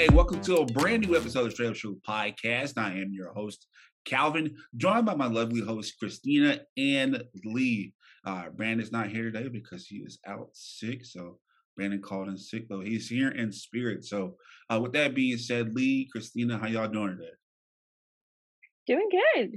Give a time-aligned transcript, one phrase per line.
[0.00, 2.78] Hey, welcome to a brand new episode of Straight Up Show Podcast.
[2.78, 3.66] I am your host,
[4.06, 7.92] Calvin, joined by my lovely host, Christina and Lee.
[8.24, 11.04] Uh, Brandon's not here today because he is out sick.
[11.04, 11.36] So
[11.76, 14.06] Brandon called in sick, though he's here in spirit.
[14.06, 14.36] So,
[14.70, 17.34] uh, with that being said, Lee, Christina, how y'all doing today?
[18.86, 19.50] Doing good.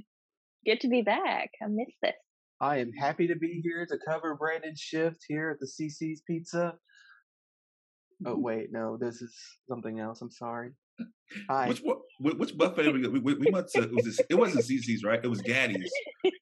[0.66, 1.52] Good to be back.
[1.64, 2.16] I missed this.
[2.60, 6.74] I am happy to be here to cover Brandon's shift here at the CiCi's Pizza.
[8.26, 9.36] Oh wait, no, this is
[9.70, 10.22] something else.
[10.22, 10.72] I'm sorry.
[11.50, 11.68] Hi.
[11.68, 11.82] Which
[12.20, 13.84] which buffet we we, we, we went to?
[13.84, 15.20] It was it wasn't CiCi's, right?
[15.24, 15.92] It was Gatti's,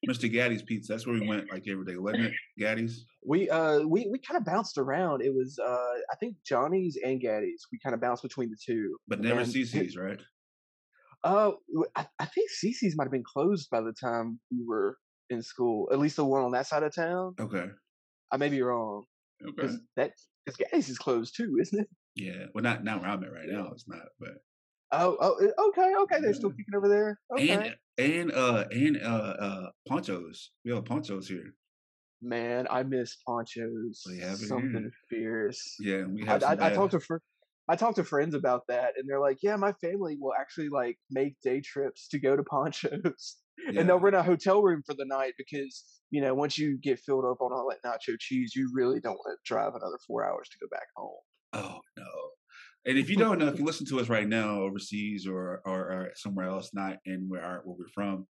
[0.08, 0.32] Mr.
[0.32, 0.92] Gatti's Pizza.
[0.92, 2.32] That's where we went like every day, wasn't it?
[2.60, 3.06] Gatti's.
[3.24, 5.22] We uh we we kind of bounced around.
[5.22, 7.66] It was uh I think Johnny's and Gatti's.
[7.72, 10.20] We kind of bounced between the two, but never and, CiCi's, right?
[11.24, 11.52] Uh,
[11.94, 14.96] I, I think CiCi's might have been closed by the time we were
[15.30, 15.88] in school.
[15.92, 17.34] At least the one on that side of town.
[17.40, 17.66] Okay.
[18.32, 19.04] I may be wrong.
[19.46, 19.72] Okay.
[19.96, 20.12] That
[20.44, 21.88] because Gatti's is closed too, isn't it?
[22.14, 22.46] Yeah.
[22.54, 23.70] Well, not not where I'm at right now.
[23.72, 24.34] It's not, but.
[24.94, 26.20] Oh, oh, okay, okay.
[26.20, 27.18] They're still kicking over there.
[27.32, 27.48] Okay.
[27.50, 30.50] And and uh and uh uh Pancho's.
[30.64, 31.54] We have Pancho's here.
[32.20, 34.04] Man, I miss Pancho's.
[34.06, 35.76] We have something fierce.
[35.80, 36.42] Yeah, we have.
[36.44, 37.16] I, I, I talked to fr-
[37.68, 40.98] I talked to friends about that, and they're like, "Yeah, my family will actually like
[41.10, 43.80] make day trips to go to Pancho's." Yeah.
[43.80, 46.98] and they'll rent a hotel room for the night because you know once you get
[46.98, 50.24] filled up on all that nacho cheese, you really don't want to drive another four
[50.24, 51.20] hours to go back home.
[51.52, 52.10] Oh no!
[52.84, 55.80] And if you don't know, if you listen to us right now overseas or or,
[55.80, 58.26] or somewhere else, not in where our, where we're from,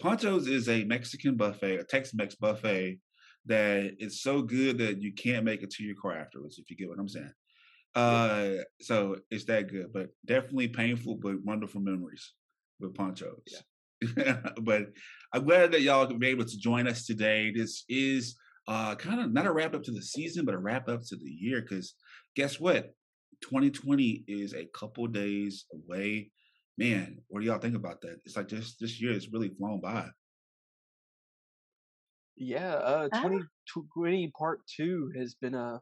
[0.00, 2.98] Pancho's is a Mexican buffet, a Tex-Mex buffet
[3.46, 6.58] that is so good that you can't make it to your car afterwards.
[6.58, 7.32] If you get what I'm saying.
[7.94, 12.32] Uh, so it's that good, but definitely painful, but wonderful memories
[12.78, 13.40] with Pancho's.
[13.46, 13.58] Yeah.
[14.62, 14.86] but
[15.32, 17.52] I'm glad that y'all be able to join us today.
[17.54, 18.36] This is
[18.68, 21.16] uh, kind of not a wrap up to the season, but a wrap up to
[21.16, 21.60] the year.
[21.62, 21.94] Because
[22.34, 22.92] guess what?
[23.42, 26.30] 2020 is a couple days away.
[26.78, 28.18] Man, what do y'all think about that?
[28.24, 30.08] It's like this this year has really flown by.
[32.36, 35.80] Yeah, uh, 2020 part two has been a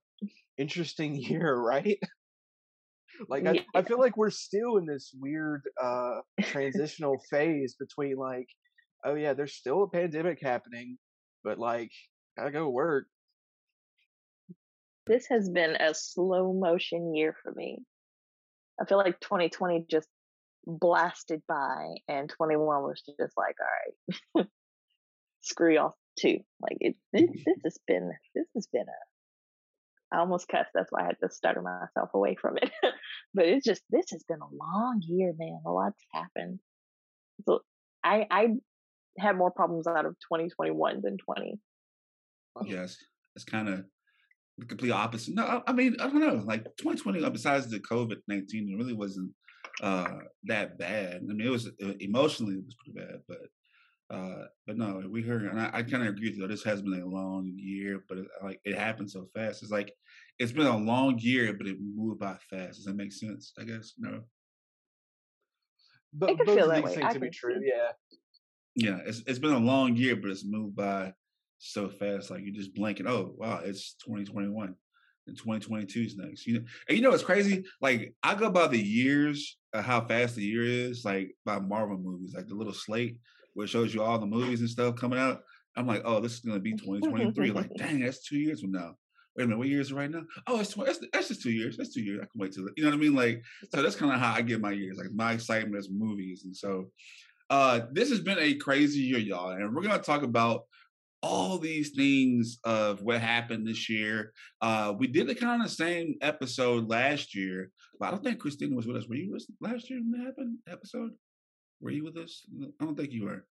[0.56, 1.98] interesting year, right?
[3.28, 8.48] Like I, I feel like we're still in this weird uh transitional phase between like
[9.04, 10.98] oh yeah there's still a pandemic happening
[11.44, 11.92] but like
[12.36, 13.06] gotta go work.
[15.06, 17.82] This has been a slow motion year for me.
[18.80, 20.08] I feel like 2020 just
[20.66, 24.46] blasted by and 21 was just like all right
[25.42, 26.38] screw y'all too.
[26.60, 29.00] Like it this, this has been this has been a
[30.14, 30.70] I almost cussed.
[30.74, 32.70] That's why I had to stutter myself away from it.
[33.34, 35.60] but it's just this has been a long year, man.
[35.66, 36.60] A lot's happened.
[37.46, 37.60] So
[38.04, 38.48] I I
[39.18, 41.58] had more problems out of 2021 than 20.
[42.64, 42.96] Yes,
[43.34, 43.84] it's kind of
[44.58, 45.34] the complete opposite.
[45.34, 46.42] No, I mean I don't know.
[46.44, 49.32] Like 2020, uh, besides the COVID 19, it really wasn't
[49.82, 51.22] uh that bad.
[51.28, 53.38] I mean, it was uh, emotionally it was pretty bad, but
[54.14, 56.46] uh, but no, we heard, and I, I kind of agree with you.
[56.46, 59.62] This has been a long year, but it, like it happened so fast.
[59.62, 59.92] It's like
[60.38, 62.76] it's been a long year, but it moved by fast.
[62.76, 63.52] Does that make sense?
[63.58, 64.22] I guess no.
[66.12, 66.94] But both feel that way.
[66.94, 67.60] seem to be true.
[67.60, 67.90] Yeah.
[68.76, 71.12] Yeah, it's it's been a long year, but it's moved by
[71.58, 72.30] so fast.
[72.30, 73.08] Like you're just blinking.
[73.08, 74.74] Oh wow, it's 2021
[75.26, 76.46] and 2022 is next.
[76.46, 77.64] You know, and you know it's crazy.
[77.80, 81.98] Like I go by the years, of how fast the year is, like by Marvel
[81.98, 83.18] movies, like the little slate
[83.54, 85.42] where it shows you all the movies and stuff coming out.
[85.76, 87.50] I'm like, oh, this is gonna be 2023.
[87.50, 88.94] like, dang, that's two years from now.
[89.36, 90.22] Wait a minute, what year is it right now?
[90.46, 91.76] Oh, it's 20, that's, that's just two years.
[91.76, 92.20] That's two years.
[92.22, 93.14] I can wait till you know what I mean.
[93.14, 93.42] Like,
[93.72, 96.42] so that's kind of how I get my years, like my excitement as movies.
[96.44, 96.90] And so,
[97.50, 100.62] uh, this has been a crazy year, y'all, and we're gonna talk about
[101.24, 104.32] all these things of what happened this year.
[104.60, 108.76] Uh, we did the kind of same episode last year, but I don't think Christina
[108.76, 109.08] was with us.
[109.08, 111.12] Were you with last year when that happened episode?
[111.84, 112.46] Were you with us?
[112.80, 113.44] I don't think you were.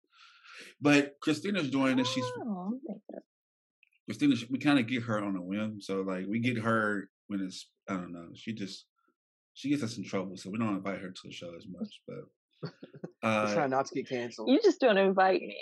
[0.82, 2.08] But Christina's joining us.
[2.08, 2.80] She's oh,
[4.06, 4.36] Christina.
[4.50, 7.70] We kind of get her on a whim, so like we get her when it's
[7.88, 8.30] I don't know.
[8.34, 8.85] She just
[9.53, 12.02] she gets us in trouble, so we don't invite her to the show as much.
[12.08, 12.72] But
[13.24, 14.50] uh, try not to get canceled.
[14.50, 15.58] You just don't invite me.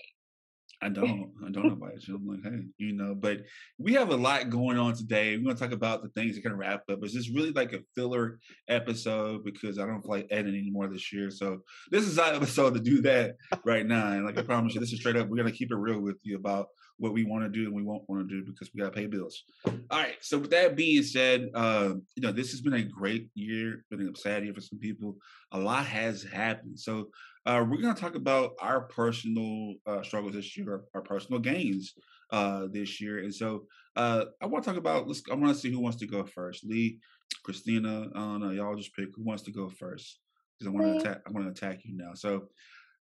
[0.81, 1.31] I don't.
[1.45, 2.15] I don't invite you.
[2.15, 3.41] I'm like, hey, you know, but
[3.77, 5.37] we have a lot going on today.
[5.37, 6.99] We're gonna talk about the things that can wrap up.
[7.03, 11.29] It's just really like a filler episode because I don't like editing anymore this year.
[11.31, 14.11] So this is our episode to do that right now.
[14.11, 15.27] And like I promise you, this is straight up.
[15.27, 16.67] We're gonna keep it real with you about
[16.97, 19.07] what we want to do and we won't want to do because we gotta pay
[19.07, 19.43] bills.
[19.65, 20.17] All right.
[20.21, 24.07] So with that being said, uh, you know, this has been a great year, been
[24.07, 25.17] a sad year for some people.
[25.51, 26.79] A lot has happened.
[26.79, 27.09] So
[27.45, 31.93] uh, we're going to talk about our personal uh, struggles this year, our personal gains
[32.31, 33.19] uh, this year.
[33.19, 33.65] And so
[33.95, 35.07] uh, I want to talk about.
[35.07, 35.23] Let's.
[35.29, 36.63] I want to see who wants to go first.
[36.63, 36.99] Lee,
[37.43, 38.07] Christina.
[38.15, 38.51] I don't know.
[38.51, 40.19] Y'all just pick who wants to go first
[40.59, 41.21] because I want to attack.
[41.27, 42.13] I want to attack you now.
[42.13, 42.47] So,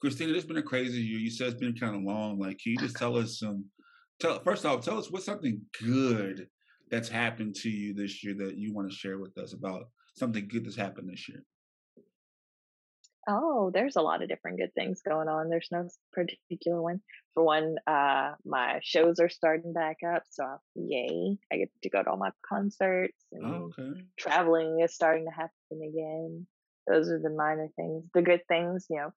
[0.02, 1.20] Christina, it's been a crazy year.
[1.20, 2.40] You said it's been kind of long.
[2.40, 3.66] Like, can you just tell us some?
[4.20, 6.48] Tell first off, tell us what's something good
[6.90, 9.86] that's happened to you this year that you want to share with us about
[10.16, 11.44] something good that's happened this year.
[13.28, 15.50] Oh, there's a lot of different good things going on.
[15.50, 17.02] There's no particular one.
[17.34, 21.38] For one, uh, my shows are starting back up, so yay!
[21.52, 24.06] I get to go to all my concerts, and Oh, okay.
[24.18, 26.48] traveling is starting to happen again.
[26.88, 28.04] Those are the minor things.
[28.14, 29.12] The good things, you know,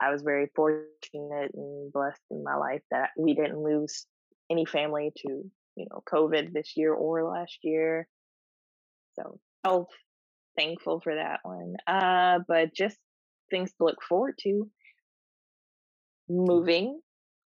[0.00, 4.06] I was very fortunate and blessed in my life that we didn't lose
[4.50, 8.08] any family to, you know, COVID this year or last year.
[9.14, 9.90] So health,
[10.56, 11.76] thankful for that one.
[11.86, 12.98] Uh, but just
[13.50, 14.70] things to look forward to.
[16.28, 17.00] Moving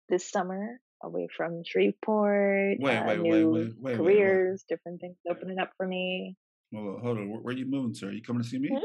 [0.08, 5.58] this summer away from Shreveport, Wait, uh, wait, wait, new wait, careers, different things opening
[5.58, 6.36] up for me.
[6.72, 7.30] Well, hold on.
[7.30, 8.06] Where, where you moving to?
[8.08, 8.70] Are you coming to see me?
[8.70, 8.82] Mhm.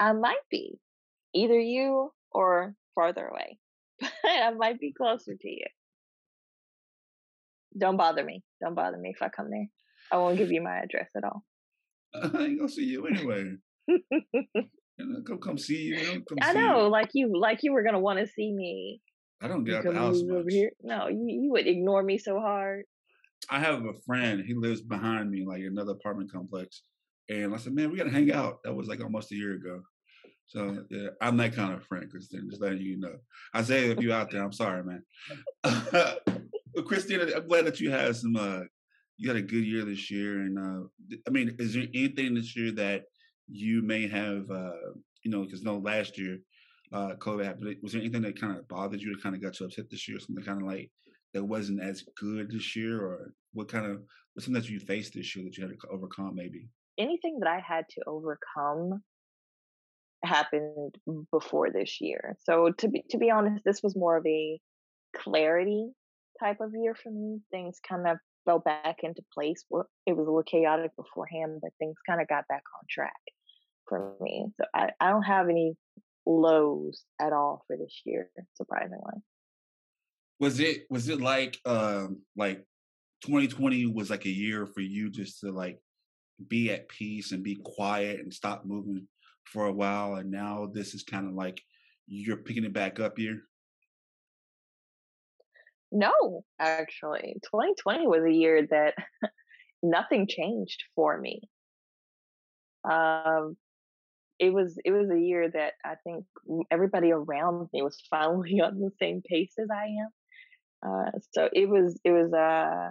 [0.00, 0.78] I might be
[1.34, 3.58] either you or farther away.
[4.00, 5.66] but I might be closer to you.
[7.76, 8.42] Don't bother me.
[8.60, 9.66] Don't bother me if I come there.
[10.10, 11.44] I won't give you my address at all.
[12.14, 13.56] I ain't gonna see you anyway.
[13.88, 15.96] You know, Come, come see you.
[15.96, 16.90] you know, Come I see know, You.
[16.90, 19.00] like you, like you were gonna want to see me.
[19.40, 20.52] I don't You get out the house move over much.
[20.52, 20.70] here.
[20.82, 22.84] No, you, you would ignore me so hard.
[23.48, 24.42] I have a friend.
[24.44, 26.82] He lives behind me, like another apartment complex.
[27.28, 28.58] And I said, man, we gotta hang out.
[28.64, 29.82] That was like almost a year ago.
[30.46, 32.42] So yeah, I'm that kind of friend, Christina.
[32.48, 33.14] Just letting you know.
[33.54, 35.02] Isaiah, if you out there, I'm sorry, man.
[35.62, 38.34] but Christina, I'm glad that you had some.
[38.36, 38.62] uh
[39.18, 40.88] You had a good year this year, and uh
[41.26, 43.04] I mean, is there anything this year that
[43.48, 44.92] you may have, uh
[45.24, 46.38] you know, because no, last year,
[46.92, 47.76] uh COVID happened.
[47.82, 50.08] Was there anything that kind of bothered you, that kind of got you upset this
[50.08, 50.90] year, something kind of like
[51.34, 54.02] that wasn't as good this year, or what kind of
[54.34, 56.68] what's something that you faced this year that you had to overcome, maybe?
[56.98, 59.02] Anything that I had to overcome
[60.24, 60.94] happened
[61.30, 62.36] before this year.
[62.40, 64.60] So to be to be honest, this was more of a
[65.16, 65.90] clarity
[66.40, 67.40] type of year for me.
[67.50, 69.64] Things kind of fell back into place.
[70.06, 73.12] It was a little chaotic beforehand, but things kind of got back on track
[73.88, 74.46] for me.
[74.56, 75.74] So I, I don't have any
[76.26, 79.22] lows at all for this year, surprisingly.
[80.40, 82.64] Was it was it like um like
[83.24, 85.80] 2020 was like a year for you just to like
[86.46, 89.08] be at peace and be quiet and stop moving
[89.44, 91.60] for a while, and now this is kind of like
[92.06, 93.42] you're picking it back up here.
[95.90, 98.94] No, actually, 2020 was a year that
[99.82, 101.40] nothing changed for me.
[102.84, 103.56] Um,
[104.38, 106.24] it was it was a year that I think
[106.70, 110.08] everybody around me was finally on the same pace as I am.
[110.86, 112.90] Uh, so it was it was uh,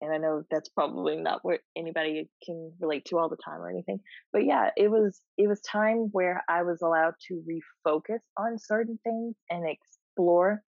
[0.00, 3.68] and I know that's probably not what anybody can relate to all the time or
[3.68, 4.00] anything,
[4.32, 7.42] but yeah, it was it was time where I was allowed to
[7.86, 10.62] refocus on certain things and explore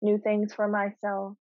[0.00, 1.34] new things for myself.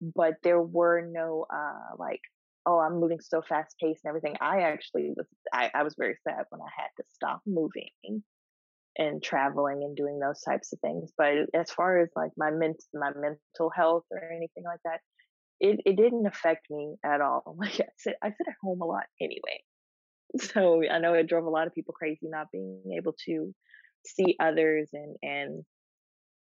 [0.00, 2.20] But there were no uh like,
[2.68, 4.36] oh, I'm moving so fast paced and everything.
[4.40, 8.22] I actually was I, I was very sad when I had to stop moving
[8.98, 11.10] and traveling and doing those types of things.
[11.16, 15.00] But as far as like my ment my mental health or anything like that,
[15.60, 17.56] it, it didn't affect me at all.
[17.58, 19.62] Like I sit I sit at home a lot anyway.
[20.38, 23.54] So I know it drove a lot of people crazy not being able to
[24.04, 25.64] see others and and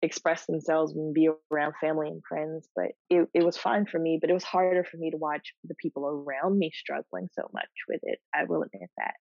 [0.05, 2.67] express themselves and be around family and friends.
[2.75, 5.53] But it, it was fine for me, but it was harder for me to watch
[5.63, 8.19] the people around me struggling so much with it.
[8.33, 9.15] I will admit that.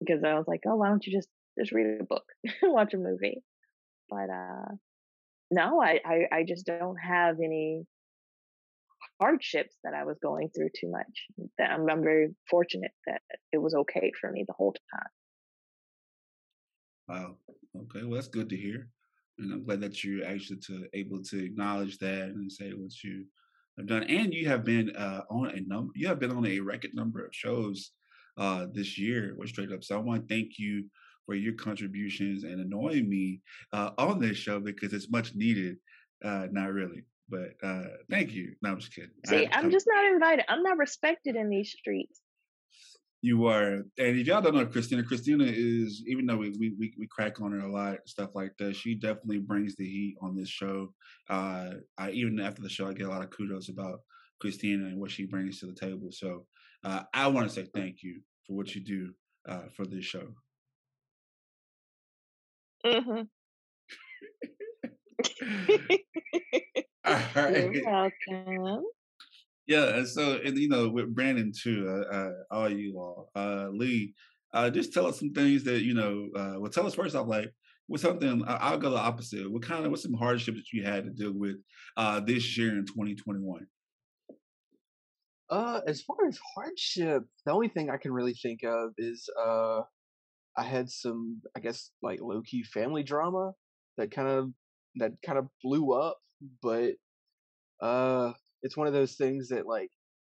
[0.00, 1.28] Because I was like, oh, why don't you just
[1.58, 2.24] just read a book,
[2.62, 3.42] watch a movie?
[4.10, 4.74] But uh
[5.50, 7.84] no, I, I, I just don't have any
[9.20, 11.50] hardships that I was going through too much.
[11.58, 15.08] That I'm, I'm very fortunate that it was okay for me the whole time.
[17.08, 17.36] Wow.
[17.82, 18.04] Okay.
[18.04, 18.88] Well, that's good to hear,
[19.38, 23.24] and I'm glad that you're actually to able to acknowledge that and say what you
[23.76, 24.04] have done.
[24.04, 25.92] And you have been uh, on a number.
[25.94, 27.90] You have been on a record number of shows
[28.38, 29.84] uh, this year with Straight Up.
[29.84, 30.84] So I want to thank you
[31.26, 33.40] for your contributions and annoying me
[33.72, 35.76] uh, on this show because it's much needed.
[36.24, 38.54] Uh, not really, but uh, thank you.
[38.62, 39.10] No, I'm just kidding.
[39.26, 40.46] I See, had I'm just not invited.
[40.48, 42.20] I'm not respected in these streets.
[43.26, 47.08] You are, and if y'all don't know Christina, Christina is even though we we we,
[47.08, 48.76] crack on her a lot, stuff like that.
[48.76, 50.94] She definitely brings the heat on this show.
[51.28, 54.02] Uh, I even after the show, I get a lot of kudos about
[54.40, 56.10] Christina and what she brings to the table.
[56.12, 56.46] So
[56.84, 59.12] uh, I want to say thank you for what you do
[59.48, 60.28] uh, for this show.
[62.84, 63.22] hmm
[67.04, 67.74] All right.
[67.74, 68.84] You're welcome.
[69.66, 73.68] Yeah, and so and you know with Brandon too, uh, uh, all you all, uh,
[73.72, 74.14] Lee,
[74.54, 76.28] uh, just tell us some things that you know.
[76.36, 77.50] Uh, well, tell us first off, like
[77.88, 78.44] what's something.
[78.46, 79.50] I'll go the opposite.
[79.50, 81.56] What kind of what's some hardships that you had to deal with
[81.96, 83.66] uh, this year in 2021?
[85.48, 89.82] Uh, as far as hardship, the only thing I can really think of is uh,
[90.56, 93.52] I had some, I guess, like low key family drama
[93.96, 94.50] that kind of
[94.96, 96.18] that kind of blew up,
[96.62, 96.94] but
[97.80, 98.32] uh,
[98.62, 99.90] it's one of those things that like,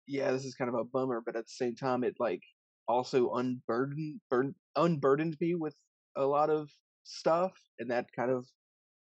[0.06, 2.42] yeah, this is kind of a bummer, but at the same time, it like
[2.88, 5.74] also unburdened burden, unburdened me with
[6.16, 6.68] a lot of
[7.04, 8.46] stuff, and that kind of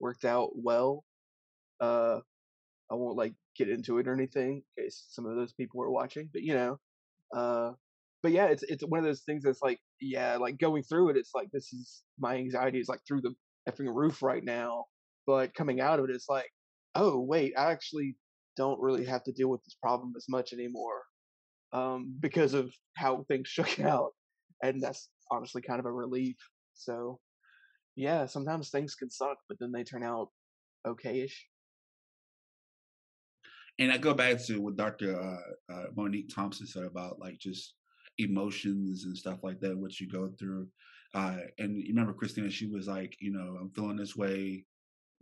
[0.00, 1.04] worked out well.
[1.80, 2.20] Uh,
[2.90, 5.90] I won't like get into it or anything in case some of those people are
[5.90, 6.78] watching, but you know,
[7.36, 7.72] uh,
[8.22, 11.16] but yeah, it's it's one of those things that's like, yeah, like going through it,
[11.16, 13.34] it's like this is my anxiety is like through the
[13.68, 14.84] effing roof right now,
[15.26, 16.50] but coming out of it, it's like,
[16.94, 18.16] oh wait, I actually
[18.56, 21.02] don't really have to deal with this problem as much anymore,
[21.72, 24.12] um, because of how things shook out,
[24.62, 26.36] and that's honestly kind of a relief.
[26.74, 27.18] So,
[27.94, 30.28] yeah, sometimes things can suck, but then they turn out
[30.86, 31.46] okay-ish.
[33.78, 35.20] And I go back to what Dr.
[35.20, 37.74] Uh, uh, Monique Thompson said about like just
[38.18, 40.68] emotions and stuff like that, what you go through.
[41.14, 44.64] Uh, and you remember Christina, she was like, you know, I'm feeling this way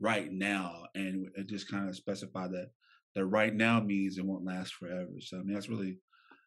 [0.00, 2.70] right now, and it just kind of specified that
[3.14, 5.10] that right now means it won't last forever.
[5.20, 5.98] So I mean, that's really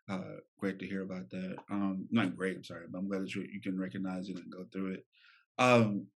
[0.10, 1.56] uh, great to hear about that.
[1.70, 4.66] Um, not great, I'm sorry, but I'm glad that you, can recognize it and go
[4.72, 5.06] through it.
[5.58, 6.08] Um,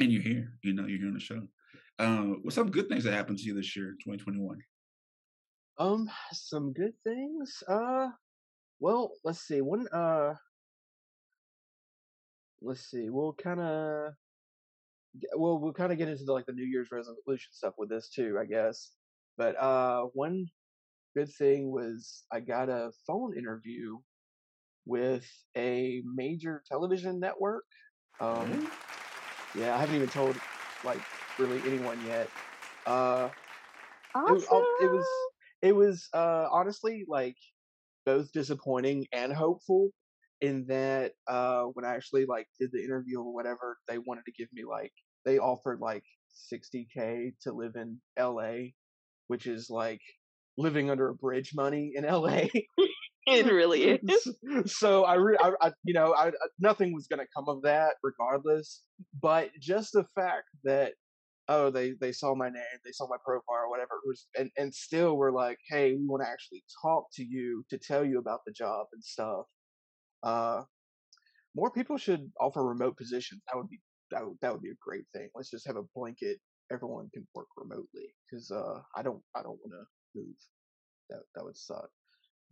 [0.00, 1.42] and you're here, you know, you're here on the show.
[1.98, 4.58] Um, what's some good things that happened to you this year, 2021?
[5.78, 7.62] Um, some good things.
[7.68, 8.08] Uh,
[8.80, 9.60] well, let's see.
[9.60, 9.88] One.
[9.92, 10.34] Uh,
[12.62, 13.08] let's see.
[13.10, 14.12] We'll kind of.
[15.36, 18.08] Well, we'll kind of get into the, like the New Year's resolution stuff with this
[18.08, 18.92] too, I guess.
[19.38, 20.46] But uh, one
[21.16, 23.96] good thing was I got a phone interview
[24.84, 25.26] with
[25.56, 27.64] a major television network.
[28.20, 28.68] Um,
[29.54, 30.36] yeah, I haven't even told
[30.84, 31.00] like
[31.38, 32.28] really anyone yet.
[32.86, 33.28] Uh,
[34.26, 34.66] it was, Awesome.
[34.80, 35.06] it was
[35.62, 37.36] it was uh honestly like
[38.06, 39.90] both disappointing and hopeful
[40.40, 44.32] in that uh when I actually like did the interview or whatever they wanted to
[44.32, 44.92] give me like
[45.24, 46.04] they offered like
[46.52, 48.70] 60k to live in LA
[49.28, 50.00] which is like
[50.56, 52.46] living under a bridge money in LA
[53.28, 54.28] It really is.
[54.66, 57.94] so I, re- I, I you know I, nothing was going to come of that
[58.02, 58.82] regardless
[59.20, 60.94] but just the fact that
[61.48, 64.50] oh they they saw my name they saw my profile or whatever it was and
[64.56, 68.18] and still were like hey we want to actually talk to you to tell you
[68.18, 69.44] about the job and stuff
[70.22, 70.62] uh
[71.54, 73.78] more people should offer remote positions that would be
[74.10, 76.38] that would, that would be a great thing let's just have a blanket
[76.72, 80.34] everyone can work remotely because uh i don't i don't want to move
[81.10, 81.88] that that would suck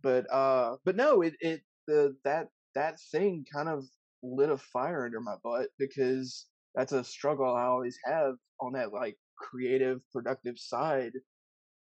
[0.01, 3.85] but uh but no it it the that that thing kind of
[4.23, 8.93] lit a fire under my butt because that's a struggle I always have on that
[8.93, 11.13] like creative, productive side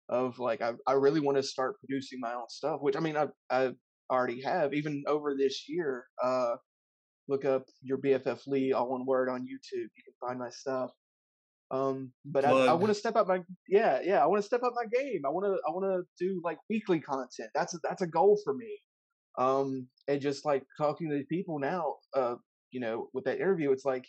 [0.08, 3.16] of like I I really want to start producing my own stuff, which I mean
[3.16, 3.70] I I
[4.10, 6.04] already have even over this year.
[6.22, 6.56] Uh,
[7.28, 9.88] look up your BFF Lee all one word on YouTube.
[9.96, 10.90] You can find my stuff.
[11.70, 14.62] Um, but I, I want to step up my yeah yeah I want to step
[14.64, 15.22] up my game.
[15.24, 17.50] I want to I want to do like weekly content.
[17.54, 18.76] That's a, that's a goal for me.
[19.38, 22.34] Um, and just like talking to people now, uh,
[22.72, 24.04] you know, with that interview, it's like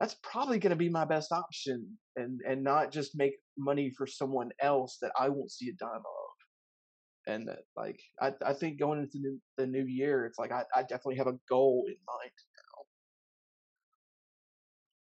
[0.00, 4.06] that's probably going to be my best option, and and not just make money for
[4.06, 7.32] someone else that I won't see a dime of.
[7.34, 10.64] And that, like, I I think going into new, the new year, it's like I,
[10.74, 12.32] I definitely have a goal in mind.
[12.56, 12.84] Now.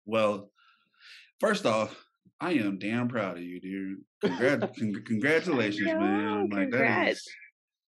[0.05, 0.51] Well,
[1.39, 1.95] first off,
[2.39, 3.99] I am damn proud of you, dude.
[4.23, 6.49] Congrat- con- congratulations, know, man.
[6.49, 7.17] Like that congrats.
[7.19, 7.29] is,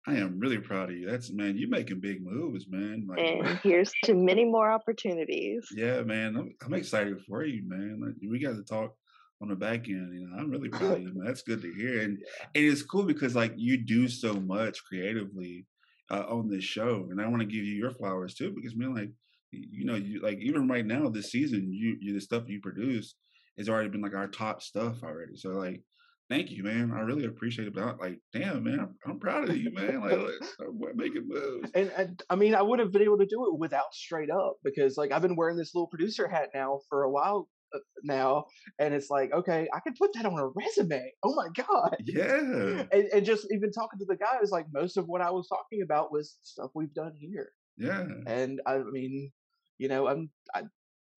[0.08, 1.10] I am really proud of you.
[1.10, 3.06] That's man, you're making big moves, man.
[3.08, 5.68] Like, And here's to many more opportunities.
[5.76, 8.00] yeah, man, I'm, I'm excited for you, man.
[8.02, 8.96] Like, we got to talk
[9.42, 10.14] on the back end.
[10.14, 11.26] You know, I'm really proud of you, man.
[11.26, 12.18] That's good to hear, and
[12.56, 15.66] and it's cool because like you do so much creatively
[16.12, 18.94] uh, on this show, and I want to give you your flowers too because man,
[18.96, 19.12] like
[19.52, 23.16] you know, you like even right now this season, you, you the stuff you produce
[23.58, 25.36] has already been like our top stuff already.
[25.36, 25.84] So like,
[26.30, 26.92] thank you, man.
[26.94, 27.74] I really appreciate it.
[27.74, 30.02] But I'm like, damn, man, I'm, I'm proud of you, man.
[30.02, 31.72] Like, start making moves.
[31.74, 34.58] And, and I mean, I would have been able to do it without straight up
[34.64, 38.46] because, like, I've been wearing this little producer hat now for a while uh, now,
[38.80, 41.12] and it's like, okay, I could put that on a resume.
[41.24, 41.98] Oh my god!
[42.06, 45.48] Yeah, And, and just even talking to the guys, like, most of what I was
[45.48, 47.52] talking about was stuff we've done here.
[47.78, 49.32] yeah, And I mean,
[49.78, 50.64] you know, I'm I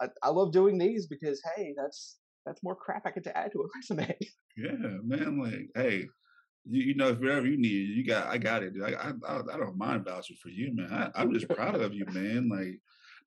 [0.01, 3.53] I, I love doing these because hey, that's that's more crap I get to add
[3.53, 4.17] to a resume.
[4.57, 5.41] Yeah, man.
[5.41, 6.07] Like, hey,
[6.65, 8.75] you, you know, if whatever you need, you got, I got it.
[8.85, 10.93] I, I, I don't mind vouching for you, man.
[10.93, 12.49] I, I'm just proud of you, man.
[12.51, 12.79] Like,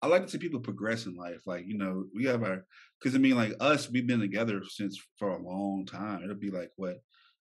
[0.01, 1.47] I like to see people progress in life.
[1.47, 2.65] Like, you know, we have our,
[2.99, 6.23] because I mean, like us, we've been together since for a long time.
[6.23, 6.97] It'll be like what,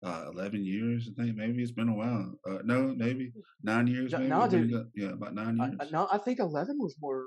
[0.03, 1.35] uh, 11 years, I think.
[1.35, 2.33] Maybe it's been a while.
[2.47, 3.31] Uh, no, maybe
[3.63, 4.11] nine years.
[4.11, 4.27] Maybe.
[4.27, 4.71] No, dude.
[4.93, 5.77] Yeah, about nine years.
[5.79, 7.25] Uh, no, I think 11 was more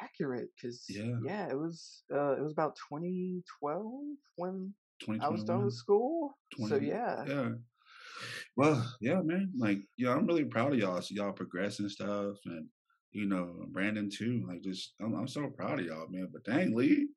[0.00, 1.16] accurate because Yeah.
[1.22, 3.92] yeah, it was uh, it was about 2012
[4.36, 4.74] when
[5.20, 6.36] I was done with school.
[6.68, 7.50] So yeah, Yeah.
[8.56, 9.52] Well, yeah, man.
[9.56, 11.00] Like, yeah, I'm really proud of y'all.
[11.02, 12.66] See y'all progressing stuff, and
[13.12, 14.44] you know, Brandon too.
[14.46, 16.28] Like, just I'm, I'm so proud of y'all, man.
[16.32, 17.08] But dang, Lee,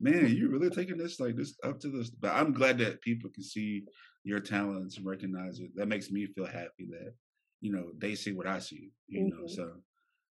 [0.00, 2.10] man, you really taking this like this up to this.
[2.10, 3.84] But I'm glad that people can see
[4.24, 5.70] your talents and recognize it.
[5.74, 7.14] That makes me feel happy that
[7.60, 8.92] you know they see what I see.
[9.08, 9.50] You know, Mhm.
[9.50, 9.82] so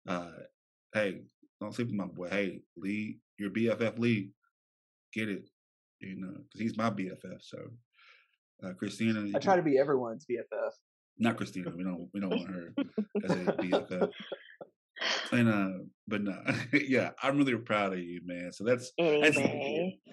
[0.09, 0.31] uh,
[0.95, 1.23] hey,
[1.61, 2.29] don't sleep with my boy.
[2.29, 4.31] Hey, Lee, your BFF Lee,
[5.13, 5.49] get it.
[6.01, 7.43] You know, because he's my BFF.
[7.43, 7.59] So.
[8.63, 10.73] Uh, Christina, I try to be everyone's BFF.
[11.19, 11.73] not Christina.
[11.75, 12.75] We don't we don't want her
[13.25, 14.11] as a BFF.
[15.33, 16.39] And uh, but no,
[16.73, 18.53] yeah, I'm really proud of you, man.
[18.53, 19.39] So that's that's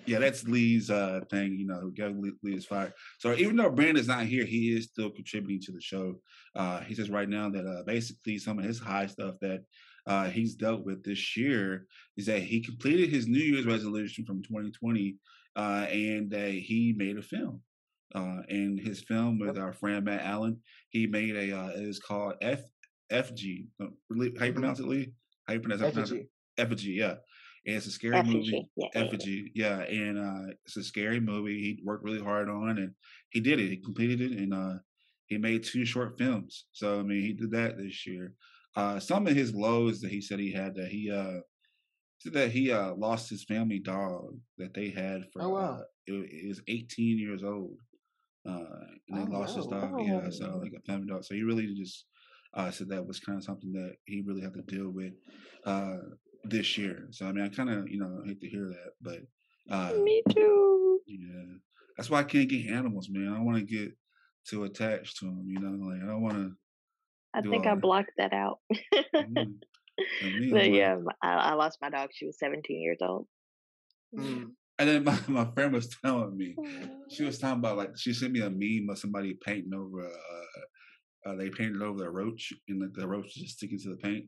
[0.05, 1.57] yeah, that's Lee's uh thing.
[1.57, 2.93] You know, Lee, Lee is fired.
[3.19, 6.21] So even though Brandon's not here, he is still contributing to the show.
[6.55, 9.63] Uh, he says right now that uh, basically some of his high stuff that
[10.07, 11.85] uh, he's dealt with this year
[12.15, 15.17] is that he completed his New Year's resolution from 2020,
[15.55, 17.61] uh, and that he made a film.
[18.15, 21.51] Uh, and his film with our friend Matt Allen, he made a.
[21.57, 22.61] Uh, it is called F
[23.11, 23.67] FG.
[23.81, 24.53] Uh, How you Mhm.
[24.53, 25.11] pronounce it, Lee?
[25.45, 25.87] How you pronounce it?
[25.97, 26.29] Effigy.
[26.57, 27.15] Effigy, yeah.
[27.65, 29.51] And it's a scary movie effigy.
[29.53, 29.99] Yeah, yeah, yeah.
[29.99, 32.93] yeah and uh it's a scary movie he worked really hard on and
[33.29, 34.75] he did it he completed it and uh
[35.25, 38.33] he made two short films so i mean he did that this year
[38.77, 41.41] uh some of his lows that he said he had that he uh
[42.19, 45.79] said that he uh lost his family dog that they had for Oh, wow.
[45.79, 47.77] uh, it, it was 18 years old
[48.47, 49.81] uh and they Oh, lost his wow.
[49.81, 50.59] dog yeah so Oh.
[50.59, 52.05] like a family dog so he really just
[52.53, 55.13] uh said that was kind of something that he really had to deal with
[55.65, 55.97] uh
[56.45, 59.19] this year so i mean i kind of you know hate to hear that but
[59.69, 61.01] uh Me too.
[61.05, 61.55] yeah,
[61.97, 63.29] that's why I can't get animals, man.
[63.31, 63.97] I don't want to get
[64.45, 65.45] too attached to them.
[65.47, 66.51] You know, like I don't want to.
[67.37, 68.59] I Do think I blocked that out.
[69.15, 69.59] Mm,
[70.51, 72.09] but yeah, I, I lost my dog.
[72.11, 73.27] She was 17 years old.
[74.17, 74.51] Mm.
[74.79, 76.55] And then my, my friend was telling me,
[77.09, 80.05] she was talking about like she sent me a meme of somebody painting over.
[80.05, 83.89] Uh, uh, they painted over the roach, and the, the roach is just sticking to
[83.89, 84.25] the paint.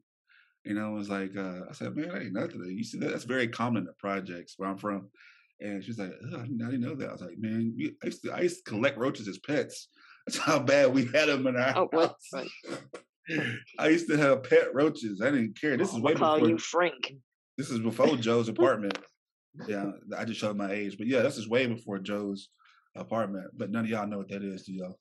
[0.65, 2.63] And I was like, uh, I said, man, that ain't nothing.
[2.65, 3.11] You see, that?
[3.11, 5.09] that's very common in the projects where I'm from.
[5.61, 7.09] And she's like, I didn't, I didn't know that.
[7.09, 9.89] I was like, man, I, used to, I used to collect roaches as pets.
[10.29, 12.15] That's how bad we had them in our Oh, what?
[12.31, 12.49] house.
[13.79, 15.21] I used to have pet roaches.
[15.21, 15.75] I didn't care.
[15.75, 16.49] This is way call before.
[16.49, 17.15] you Frank.
[17.57, 18.99] This is before Joe's apartment.
[19.67, 22.49] Yeah, I just showed my age, but yeah, this is way before Joe's
[22.95, 23.47] apartment.
[23.57, 24.99] But none of y'all know what that is, do y'all?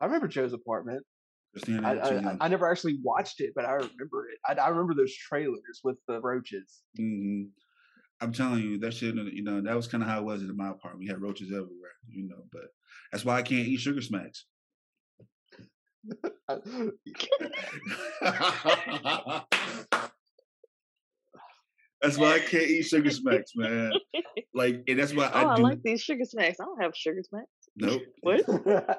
[0.00, 1.04] I remember Joe's apartment.
[1.68, 2.36] I, I.
[2.40, 4.38] I never actually watched it, but I remember it.
[4.48, 6.80] I, I remember those trailers with the roaches.
[6.96, 7.42] hmm
[8.22, 10.56] I'm telling you, that shit, you know, that was kind of how it was in
[10.56, 11.00] my apartment.
[11.00, 12.68] We had roaches everywhere, you know, but
[13.12, 14.44] that's why I can't eat sugar smacks.
[22.02, 23.92] That's why I can't eat sugar smacks, man.
[24.54, 26.58] Like, and that's why Oh, I I, like these sugar smacks.
[26.60, 27.46] I don't have sugar smacks.
[27.74, 28.02] Nope.
[28.20, 28.44] What?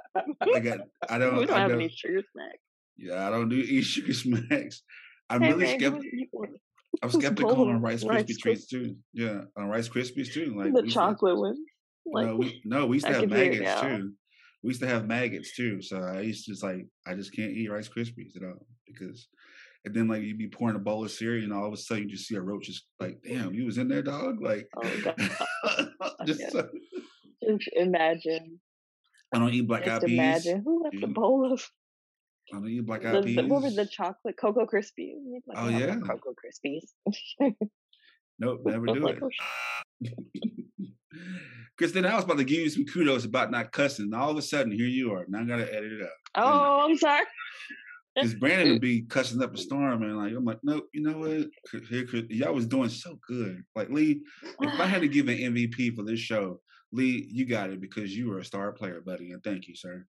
[0.55, 0.79] I got.
[1.07, 1.37] I don't.
[1.37, 2.57] we don't I have don't any sugar smacks.
[2.97, 4.81] yeah, I don't do eat sugar smacks.
[5.29, 5.91] I'm Hey, really man, skeptical.
[5.99, 6.51] want- you want
[7.03, 8.95] I'm skeptical on Rice Krispie treats too.
[9.13, 10.55] Yeah, on Rice Krispies too.
[10.57, 11.59] Like the we used to- chocolate ones.
[12.11, 14.13] Like, no, we no, we used to have can hear it maggots too.
[14.63, 15.81] We used to have maggots too.
[15.81, 19.27] So I used to just like I just can't eat Rice Krispies at all because
[19.85, 22.03] and then like you'd be pouring a bowl of cereal and all of a sudden
[22.03, 24.41] you just see a roach just like, damn, you was in there, dog.
[24.41, 24.81] Like Oh,
[26.25, 26.49] just Yeah.
[26.49, 26.69] so-
[27.73, 28.59] imagine.
[29.33, 30.13] I don't eat black eyed Just peas.
[30.17, 31.13] imagine who left a Mm.
[31.13, 31.65] bowl of
[32.53, 33.37] I don't eat black eyed peas.
[33.45, 35.15] what were the chocolate Cocoa Krispies?
[35.47, 35.97] Like, Oh, yeah.
[35.99, 36.89] Cocoa Krispies.
[38.39, 39.23] Nope, never do like, it.
[39.23, 39.29] oh,
[41.77, 44.05] sh- Kristen, I was about to give you some kudos about not cussing.
[44.05, 45.25] And all of a sudden, here you are.
[45.27, 46.09] Now I gotta edit it out.
[46.35, 47.25] oh, I'm sorry.
[48.15, 51.19] Because Brandon would be cussing up a storm, and like I'm like, nope, you know
[51.19, 51.83] what?
[51.87, 53.61] Here, y'all was doing so good.
[53.75, 54.23] Like Lee,
[54.59, 56.59] if I had to give an MVP for this show,
[56.91, 60.03] Lee, you got it because you were a star player, buddy, and thank you, sir.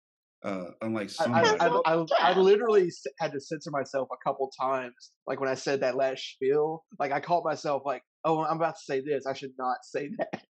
[0.45, 4.51] Uh, unlike I, somebody, I, I, I, I literally had to censor myself a couple
[4.61, 5.13] times.
[5.27, 8.77] Like when I said that last spiel, like I caught myself like, "Oh, I'm about
[8.77, 9.27] to say this.
[9.27, 10.43] I should not say that."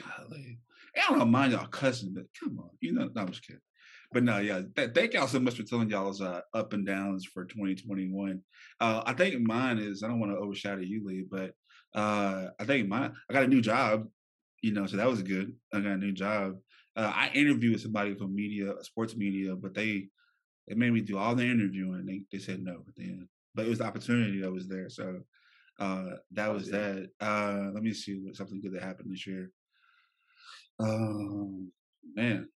[0.00, 0.58] golly,
[0.96, 3.60] I don't mind y'all cussing, but come on, you know, no, I'm just kidding.
[4.12, 7.24] But no, yeah, th- thank y'all so much for telling y'all's uh, up and downs
[7.26, 8.40] for 2021.
[8.80, 11.52] Uh, I think mine is I don't want to overshadow you, Lee, but
[11.94, 14.06] uh, I think mine I got a new job.
[14.62, 15.52] you know, so that was good.
[15.72, 16.56] I got a new job.
[16.96, 20.08] Uh, I interviewed with somebody from media, sports media, but they
[20.68, 22.06] they made me do all the interviewing.
[22.06, 24.88] They they said no at the end, but it was the opportunity that was there.
[24.88, 25.20] So
[25.78, 27.08] uh, that was that.
[27.20, 29.50] Uh, let me see what something good that happened this year.
[30.78, 31.70] Um,
[32.14, 32.48] man,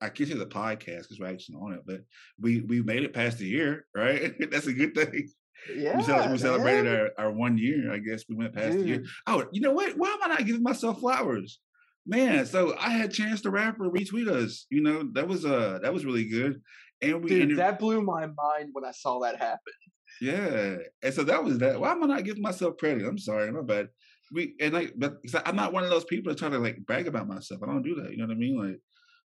[0.00, 2.00] I can't say the podcast because we're actually on it, but
[2.40, 4.34] we we made it past the year, right?
[4.50, 5.28] That's a good thing.
[5.74, 7.90] Yeah, we, cel- we celebrated our, our one year.
[7.90, 9.04] I guess we went past the year.
[9.26, 9.96] Oh, you know what?
[9.96, 11.60] Why am I not giving myself flowers?
[12.06, 14.66] Man, so I had Chance the Rapper retweet us.
[14.68, 16.60] You know that was uh that was really good,
[17.00, 19.72] and we Dude, that blew my mind when I saw that happen.
[20.20, 21.80] Yeah, and so that was that.
[21.80, 23.06] Why am I not giving myself credit?
[23.06, 23.88] I'm sorry, my bad.
[24.32, 27.06] We and like, but I'm not one of those people that try to like brag
[27.06, 27.62] about myself.
[27.62, 28.10] I don't do that.
[28.10, 28.58] You know what I mean?
[28.58, 28.80] Like,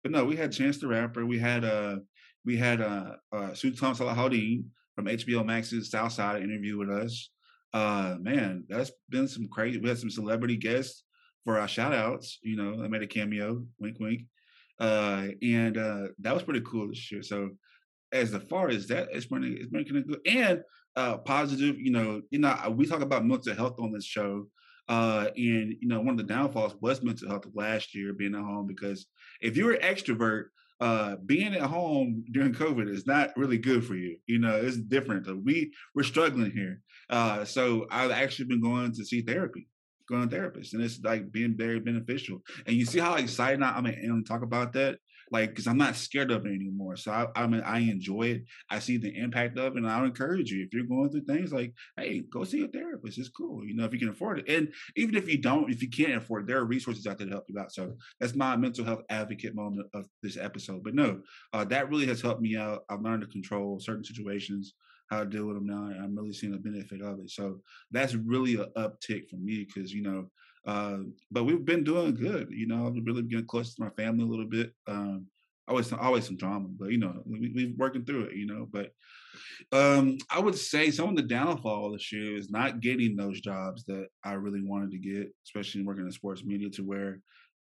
[0.03, 1.25] but no, we had Chance the Rapper.
[1.25, 1.97] We had uh,
[2.45, 7.29] we had uh, uh Sultan Salahuddin from HBO Max's Southside interview with us.
[7.73, 9.79] Uh, man, that's been some crazy.
[9.79, 11.03] We had some celebrity guests
[11.43, 12.39] for our shout outs.
[12.41, 13.63] You know, I made a cameo.
[13.79, 14.21] Wink, wink.
[14.79, 17.21] Uh, and uh, that was pretty cool this year.
[17.21, 17.51] So
[18.11, 20.61] as far as that, it's been it's kind of good and
[20.95, 21.79] uh positive.
[21.79, 24.47] You know, you know, we talk about mental health on this show.
[24.87, 28.41] Uh, and you know, one of the downfalls was mental health last year, being at
[28.41, 29.07] home, because
[29.41, 30.45] if you're an extrovert,
[30.81, 34.17] uh, being at home during COVID is not really good for you.
[34.27, 35.27] You know, it's different.
[35.43, 36.81] We we're struggling here.
[37.09, 39.67] Uh, so I've actually been going to see therapy,
[40.07, 42.41] going to therapists, and it's like being very beneficial.
[42.65, 44.97] And you see how excited I, I'm and talk about that,
[45.35, 46.95] like because I'm not scared of it anymore.
[46.95, 48.43] So I, I mean, I enjoy it.
[48.69, 51.51] I see the impact of it, and I'll encourage you if you're going through things
[51.51, 53.17] like, hey, go see a therapist.
[53.17, 54.49] It's cool, you know, if you can afford it.
[54.49, 57.27] And even if you don't, if you can't afford it, there are resources out there
[57.27, 57.73] to help you out.
[57.73, 60.83] So that's my mental health advocate moment of this episode.
[60.83, 61.21] But no,
[61.51, 62.83] uh, that really has helped me out.
[62.89, 64.73] I've learned to control certain situations,
[65.09, 65.83] how to deal with them now.
[66.01, 67.29] I'm really seeing the benefit of it.
[67.29, 67.59] So
[67.91, 70.29] that's really an uptick for me because, you know,
[70.65, 70.97] uh,
[71.31, 72.47] but we've been doing good.
[72.51, 74.73] You know, I've really getting close to my family a little bit.
[74.87, 75.27] Um,
[75.67, 78.35] always, always some drama, but you know, we, we're working through it.
[78.35, 78.91] You know, but
[79.71, 83.83] um, I would say some of the downfall this year is not getting those jobs
[83.85, 86.69] that I really wanted to get, especially working in sports media.
[86.71, 87.19] To where,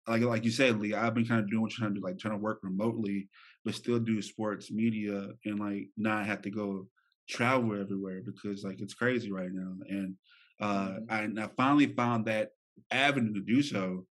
[0.07, 2.05] like, like you said, Lee, I've been kind of doing what you're trying to do,
[2.05, 3.27] like trying to work remotely,
[3.65, 6.87] but still do sports media and like not have to go
[7.29, 9.73] travel everywhere because like it's crazy right now.
[9.89, 10.15] And
[10.61, 12.51] uh, I, and I finally found that
[12.91, 14.05] avenue to do so.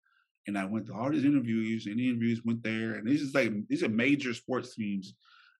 [0.46, 3.32] And I went to all these interviews, and the interviews went there, and this is
[3.32, 5.14] like these are major sports teams,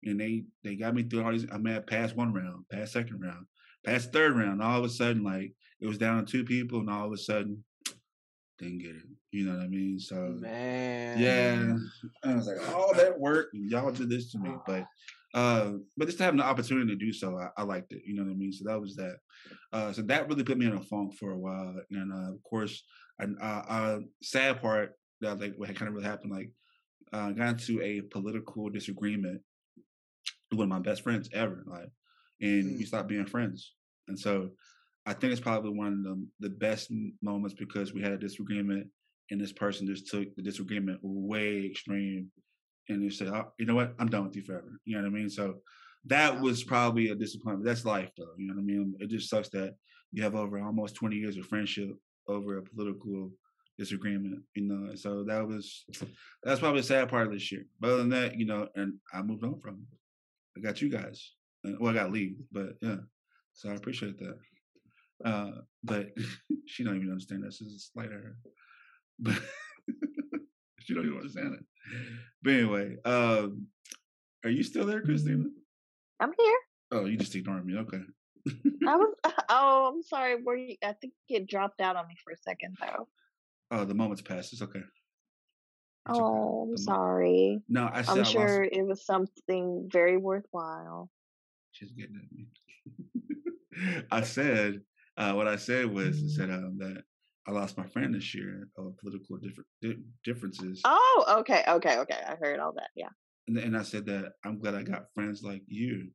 [0.04, 1.46] and they they got me through all these.
[1.52, 3.46] I'm at past one round, past second round,
[3.86, 4.60] past third round.
[4.60, 7.16] All of a sudden, like it was down to two people, and all of a
[7.16, 7.62] sudden,
[8.58, 9.04] didn't get it.
[9.30, 9.98] You know what I mean?
[9.98, 11.18] So Man.
[11.18, 11.76] yeah,
[12.28, 14.84] I was like, all that work, y'all did this to me, but
[15.34, 18.02] uh, but just having the opportunity to do so, I, I liked it.
[18.04, 18.52] You know what I mean?
[18.52, 19.16] So that was that.
[19.72, 22.42] Uh, so that really put me in a funk for a while, and uh, of
[22.42, 22.82] course,
[23.20, 26.50] a uh, uh, sad part that like what kind of really happened, like
[27.12, 29.40] uh, got into a political disagreement
[30.50, 31.88] with one of my best friends ever, like,
[32.40, 32.86] and we Mm.
[32.86, 33.74] stopped being friends,
[34.08, 34.50] and so
[35.06, 36.92] I think it's probably one of the the best
[37.22, 38.88] moments because we had a disagreement,
[39.30, 42.30] and this person just took the disagreement way extreme,
[42.88, 43.94] and you say, oh, "You know what?
[43.98, 45.30] I'm done with you forever." You know what I mean?
[45.30, 45.56] So
[46.06, 47.64] that was probably a disappointment.
[47.64, 48.34] That's life, though.
[48.36, 48.94] You know what I mean?
[48.98, 49.74] It just sucks that
[50.12, 51.90] you have over almost 20 years of friendship
[52.28, 53.30] over a political
[53.78, 54.42] disagreement.
[54.54, 55.84] You know, so that was
[56.42, 57.64] that's probably a sad part of this year.
[57.80, 59.98] But other than that, you know, and I moved on from it.
[60.58, 61.32] I got you guys.
[61.64, 62.96] Well, I got Lee, but yeah.
[63.54, 64.38] So I appreciate that.
[65.24, 65.52] Uh,
[65.84, 66.08] but
[66.66, 67.60] she don't even understand this.
[67.60, 68.36] Is a slight error.
[69.18, 69.40] But
[70.84, 71.64] she don't even understand it.
[72.42, 73.66] But anyway, um,
[74.44, 75.44] are you still there, Christina?
[76.20, 76.56] I'm here.
[76.92, 77.76] Oh, you just ignoring me.
[77.78, 78.00] Okay.
[78.86, 79.14] I was.
[79.48, 80.42] Oh, I'm sorry.
[80.42, 80.76] Were you?
[80.82, 83.06] I think it dropped out on me for a second though.
[83.70, 84.52] Oh, the moment's passed.
[84.52, 84.78] It's okay.
[84.80, 86.20] It's okay.
[86.20, 87.62] Oh, I'm The sorry.
[87.68, 91.10] No, I I'm lost- sure it was something very worthwhile.
[91.72, 94.02] She's getting at me.
[94.10, 94.80] I said
[95.16, 97.04] uh, what I said was I said um, that
[97.46, 99.68] I lost my friend this year of political different
[100.24, 102.22] differences, Oh, okay, okay, okay.
[102.26, 102.90] I heard all that.
[102.94, 103.08] Yeah.
[103.48, 106.12] and, and I said that I'm glad I got friends like you.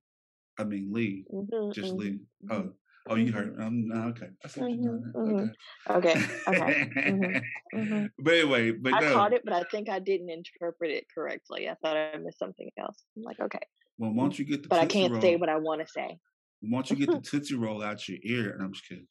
[0.60, 2.22] I mean Lee, Mhm, just mhm, Lee.
[2.44, 2.74] mhm, Oh,
[3.10, 3.62] oh, you heard?
[3.62, 4.30] Um, no, okay.
[4.44, 5.14] I see what you're doing.
[5.16, 5.54] Mhm, there.
[5.54, 5.54] Okay.
[5.90, 6.18] Okay.
[6.48, 6.74] Okay.
[7.08, 7.42] mhm,
[7.76, 8.10] mhm.
[8.20, 9.04] but anyway, but I no.
[9.04, 11.70] caught it, but I think I didn't interpret it correctly.
[11.70, 13.06] I thought I missed something else.
[13.16, 13.60] I'm like, okay,
[13.98, 16.20] Well, once you get the but I can't roll, say what I want to say.
[16.62, 19.08] once you get the tootsie roll out your ear, and I'm just kidding.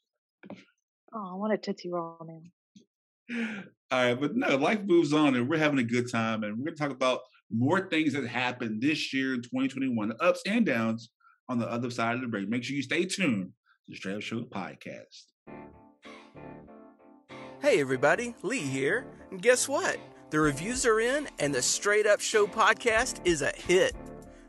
[1.13, 3.45] Oh, I want a tootsie roll now.
[3.91, 6.65] All right, but no, life moves on, and we're having a good time, and we're
[6.65, 10.67] going to talk about more things that happened this year in 2021, the ups and
[10.67, 11.11] downs
[11.49, 12.49] on the other side of the break.
[12.49, 13.53] Make sure you stay tuned
[13.87, 15.25] to the Straight Up Show podcast.
[17.61, 19.07] Hey everybody, Lee here.
[19.31, 19.99] And guess what?
[20.31, 23.95] The reviews are in and the Straight Up Show podcast is a hit.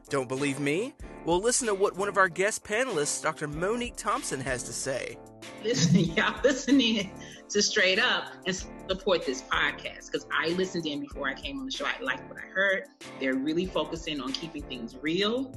[0.09, 0.93] Don't believe me?
[1.27, 3.49] Well, listen to what one of our guest panelists, Dr.
[3.49, 5.17] Monique Thompson, has to say.
[5.61, 7.11] Listen, y'all listening
[7.49, 8.55] to Straight Up and
[8.89, 11.83] support this podcast because I listened in before I came on the show.
[11.83, 12.85] I liked what I heard.
[13.19, 15.53] They're really focusing on keeping things real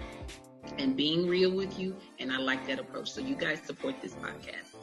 [0.78, 3.12] and being real with you, and I like that approach.
[3.12, 4.74] So you guys support this podcast.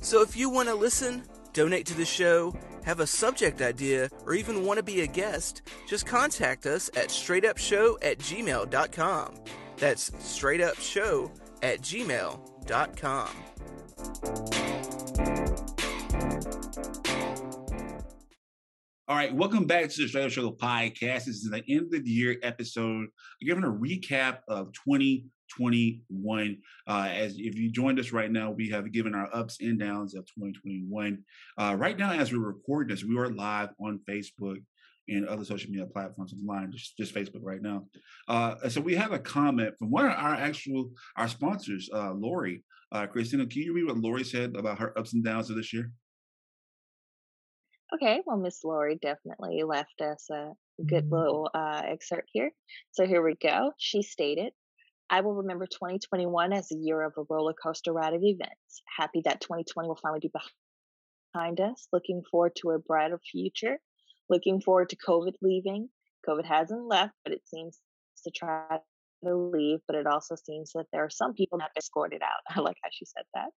[0.00, 4.34] So if you want to listen, donate to the show, have a subject idea, or
[4.34, 9.34] even want to be a guest, just contact us at straightupshow at gmail.com.
[9.76, 11.30] That's straightupshow
[11.62, 13.28] at gmail.com.
[19.08, 21.26] All right, welcome back to the Straight Up Show podcast.
[21.26, 23.08] This is the end of the year episode,
[23.42, 24.72] I'm giving a recap of
[25.56, 26.58] 2021.
[26.86, 30.14] Uh, as if you joined us right now, we have given our ups and downs
[30.14, 31.22] of 2021.
[31.58, 34.62] Uh, right now, as we're recording this, we are live on Facebook
[35.08, 37.86] and other social media platforms online, just, just Facebook right now.
[38.28, 42.62] Uh, so we have a comment from one of our actual our sponsors, uh, Lori.
[42.92, 45.72] Uh, Christina, can you read what Lori said about her ups and downs of this
[45.72, 45.90] year?
[47.94, 50.52] Okay, well, Miss Lori definitely left us a
[50.86, 52.50] good little uh, excerpt here.
[52.92, 53.72] So here we go.
[53.76, 54.52] She stated,
[55.10, 58.82] I will remember 2021 as a year of a roller coaster ride of events.
[58.96, 60.30] Happy that 2020 will finally be
[61.34, 61.88] behind us.
[61.92, 63.78] Looking forward to a brighter future.
[64.28, 65.88] Looking forward to COVID leaving.
[66.28, 67.78] COVID hasn't left, but it seems
[68.24, 68.78] to try
[69.24, 72.40] to leave, but it also seems that there are some people not escorted out.
[72.56, 73.50] I like how she said that.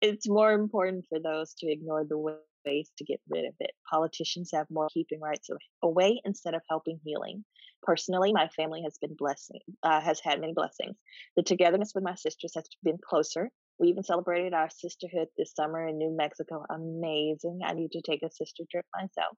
[0.00, 2.18] It's more important for those to ignore the
[2.64, 3.72] ways to get rid of it.
[3.90, 5.48] Politicians have more keeping rights
[5.82, 7.44] away instead of helping healing.
[7.82, 10.96] Personally, my family has been blessing, uh, has had many blessings.
[11.36, 13.50] The togetherness with my sisters has been closer.
[13.78, 16.64] We even celebrated our sisterhood this summer in New Mexico.
[16.68, 17.60] Amazing.
[17.64, 19.36] I need to take a sister trip myself.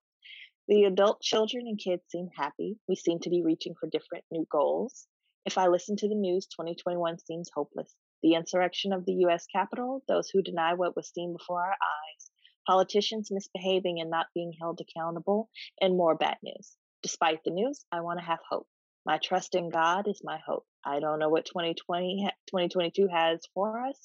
[0.68, 2.76] The adult children and kids seem happy.
[2.88, 5.06] We seem to be reaching for different new goals.
[5.44, 7.94] If I listen to the news, 2021 seems hopeless.
[8.22, 9.46] The insurrection of the U.S.
[9.52, 12.30] Capitol, those who deny what was seen before our eyes,
[12.66, 15.48] politicians misbehaving and not being held accountable,
[15.80, 16.76] and more bad news.
[17.02, 18.66] Despite the news, I want to have hope.
[19.04, 20.64] My trust in God is my hope.
[20.84, 23.98] I don't know what 2020, 2022 has for us,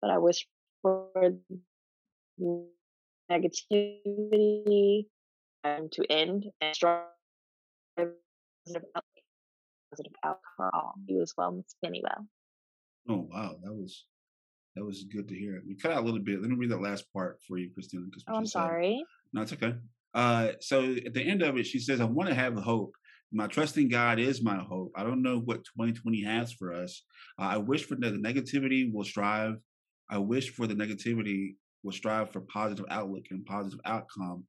[0.00, 0.46] but I wish
[0.82, 1.08] for
[3.30, 5.06] negativity
[5.64, 7.04] um, to end and strive
[7.96, 11.04] positive outcome.
[11.06, 12.26] You as well, Miss Pennywell.
[13.08, 14.04] Oh wow, that was
[14.74, 15.62] that was good to hear.
[15.66, 16.40] We cut out a little bit.
[16.40, 18.04] Let me read that last part for you, Christina.
[18.28, 18.98] Oh, I'm sorry.
[18.98, 19.34] Said.
[19.34, 19.74] No, it's okay.
[20.14, 22.94] Uh, so at the end of it, she says, "I want to have hope.
[23.32, 24.92] My trust in God is my hope.
[24.94, 27.02] I don't know what 2020 has for us.
[27.38, 29.56] Uh, I wish for the negativity will strive.
[30.10, 34.44] I wish for the negativity will strive for positive outlook and positive outcome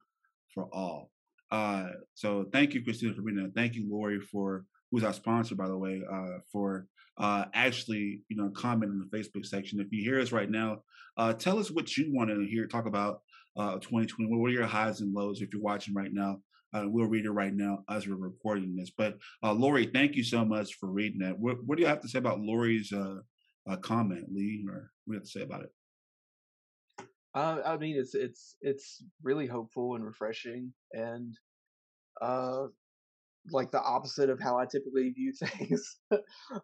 [0.52, 1.10] for all.
[1.50, 3.50] Uh, so thank you, Christina, for being there.
[3.54, 6.86] Thank you, Lori, for who's our sponsor, by the way, uh, for
[7.18, 9.80] uh, actually, you know, comment in the Facebook section.
[9.80, 10.82] If you hear us right now,
[11.16, 12.66] uh, tell us what you want to hear.
[12.66, 13.22] Talk about
[13.56, 14.34] uh, 2020.
[14.34, 15.40] What are your highs and lows?
[15.40, 16.40] If you're watching right now,
[16.72, 18.90] uh, we'll read it right now as we're recording this.
[18.90, 21.38] But uh, Lori, thank you so much for reading that.
[21.38, 23.20] What, what do you have to say about Lori's uh,
[23.68, 24.66] uh, comment, Lee?
[24.68, 25.72] Or what do you have to say about it?
[27.34, 31.36] Uh, I mean, it's it's it's really hopeful and refreshing, and
[32.22, 32.66] uh,
[33.50, 35.96] like the opposite of how I typically view things,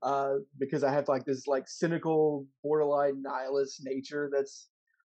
[0.02, 4.68] uh, because I have like this like cynical, borderline nihilist nature that's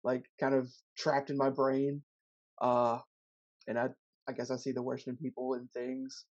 [0.03, 2.03] like kind of trapped in my brain,
[2.61, 2.99] uh,
[3.67, 3.89] and I
[4.29, 6.25] I guess I see the worst in people and things,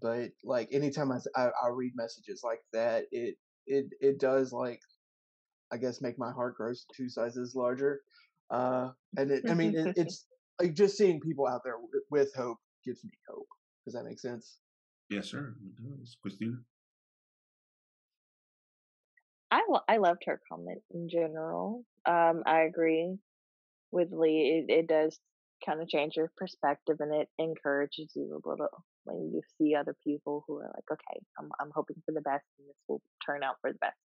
[0.00, 4.80] but like anytime I, I, I read messages like that, it it it does like
[5.72, 8.00] I guess make my heart grow two sizes larger.
[8.50, 10.26] Uh, and it, I mean, it, it's
[10.60, 13.46] like just seeing people out there with, with hope gives me hope.
[13.90, 14.58] Does that make sense?
[15.08, 15.52] Yes, sir.
[15.66, 16.16] It does.
[16.22, 16.58] Christina?
[19.50, 21.84] I, I loved her comment in general.
[22.06, 23.16] Um, I agree
[23.90, 24.64] with Lee.
[24.68, 25.18] It, it does
[25.66, 28.68] kind of change your perspective and it encourages you a little
[29.02, 32.44] when you see other people who are like, okay, I'm, I'm hoping for the best
[32.60, 33.98] and this will turn out for the best.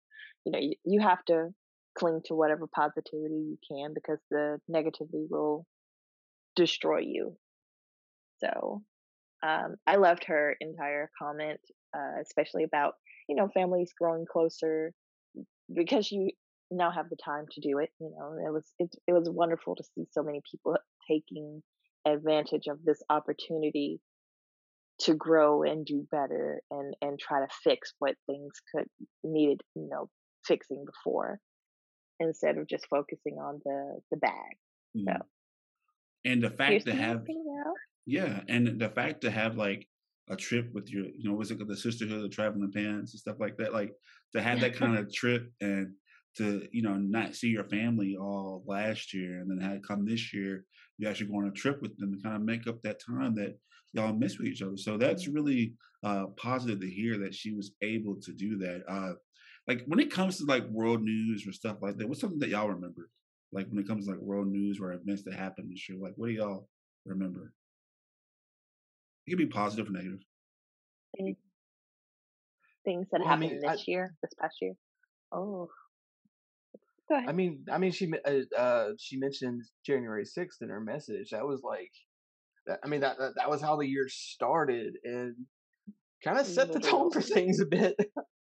[0.46, 1.50] You know, you, you have to
[1.98, 5.66] cling to whatever positivity you can because the negativity will
[6.56, 7.36] destroy you.
[8.40, 8.82] So
[9.44, 11.60] um, I loved her entire comment,
[11.96, 12.94] uh, especially about
[13.28, 14.94] you know families growing closer
[15.74, 16.30] because you
[16.72, 17.90] now have the time to do it.
[18.00, 20.78] You know, it was it, it was wonderful to see so many people
[21.10, 21.62] taking
[22.08, 24.00] advantage of this opportunity
[25.00, 28.86] to grow and do better and and try to fix what things could
[29.24, 30.10] needed you know
[30.46, 31.40] fixing before
[32.20, 34.56] instead of just focusing on the the bag.
[34.96, 35.06] Mm.
[35.06, 35.26] So
[36.26, 37.26] And the fact here's to have.
[38.06, 39.88] Yeah, and the fact to have like
[40.30, 43.38] a trip with your, you know, what's it the sisterhood of traveling pants and stuff
[43.40, 43.94] like that, like
[44.34, 45.94] to have that kind of trip and
[46.38, 50.34] to, you know, not see your family all last year and then have come this
[50.34, 50.66] year,
[50.98, 53.36] you actually go on a trip with them to kind of make up that time
[53.36, 53.58] that
[53.94, 54.78] y'all miss with each other.
[54.78, 58.84] So that's really uh positive to hear that she was able to do that.
[58.90, 59.14] Uh
[59.68, 62.50] like when it comes to like world news or stuff like that, what's something that
[62.50, 63.10] y'all remember?
[63.52, 66.14] Like when it comes to like world news or events that happened this year, like
[66.18, 66.68] what do y'all
[67.06, 67.54] remember?
[69.26, 70.20] It could be positive or negative.
[72.86, 74.74] Things that Well, I happened mean, this I- year, this past year.
[75.32, 75.70] Oh,
[77.08, 77.30] go ahead.
[77.30, 81.30] I mean, I mean, she uh, uh, she mentioned January sixth in her message.
[81.32, 81.92] That was like,
[82.84, 85.36] I mean, that, that that was how the year started, and
[86.24, 87.96] kind of set the tone for things a bit.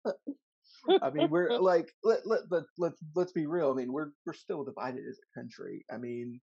[1.02, 3.70] I mean, we're like, let let let let let's be real.
[3.70, 5.84] I mean, we're we're still divided as a country.
[5.92, 6.40] I mean,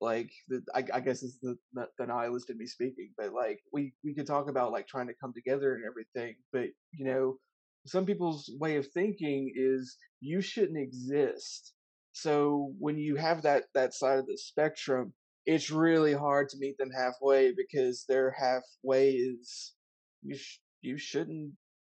[0.00, 3.60] like the I, I guess it's the the the nihilist in me speaking, but like
[3.72, 7.38] we we could talk about like trying to come together and everything, but you know,
[7.86, 11.72] some people's way of thinking is you shouldn't exist.
[12.12, 15.12] So when you have that that side of the spectrum,
[15.46, 19.74] it's really hard to meet them halfway because their halfway is
[20.22, 21.52] you sh- you shouldn't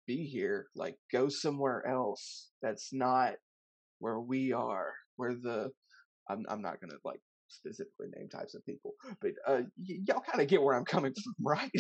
[0.07, 0.69] be here.
[0.77, 2.51] Like go somewhere else.
[2.63, 3.35] That's not
[4.01, 4.95] where we are.
[5.17, 5.71] Where the
[6.29, 10.41] I'm I'm not gonna like specifically name types of people, but uh, y- y'all kind
[10.41, 11.71] of get where I'm coming from, right?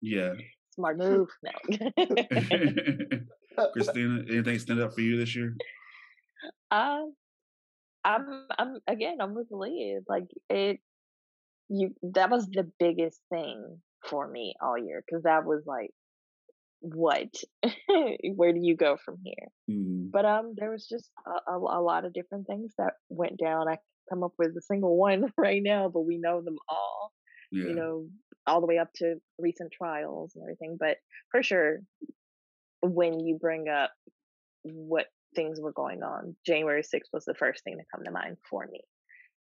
[0.00, 0.34] Yeah.
[0.74, 1.28] Smart move.
[1.42, 1.52] No.
[3.72, 5.54] Christina, anything stand up for you this year?
[6.70, 7.14] Um,
[8.04, 10.00] I'm, I'm again, I'm with Leah.
[10.08, 10.80] Like it,
[11.68, 11.94] you.
[12.02, 15.90] That was the biggest thing for me all year because that was like,
[16.82, 17.32] what?
[18.34, 19.48] Where do you go from here?
[19.70, 23.38] Mm, But um, there was just a, a, a lot of different things that went
[23.38, 23.68] down.
[23.68, 23.78] I
[24.10, 27.12] come up with a single one right now, but we know them all.
[27.50, 27.64] yeah.
[27.68, 28.06] You know,
[28.46, 30.76] all the way up to recent trials and everything.
[30.78, 30.96] But
[31.30, 31.78] for sure,
[32.82, 33.92] when you bring up
[34.64, 38.36] what things were going on, January 6th was the first thing to come to mind
[38.50, 38.80] for me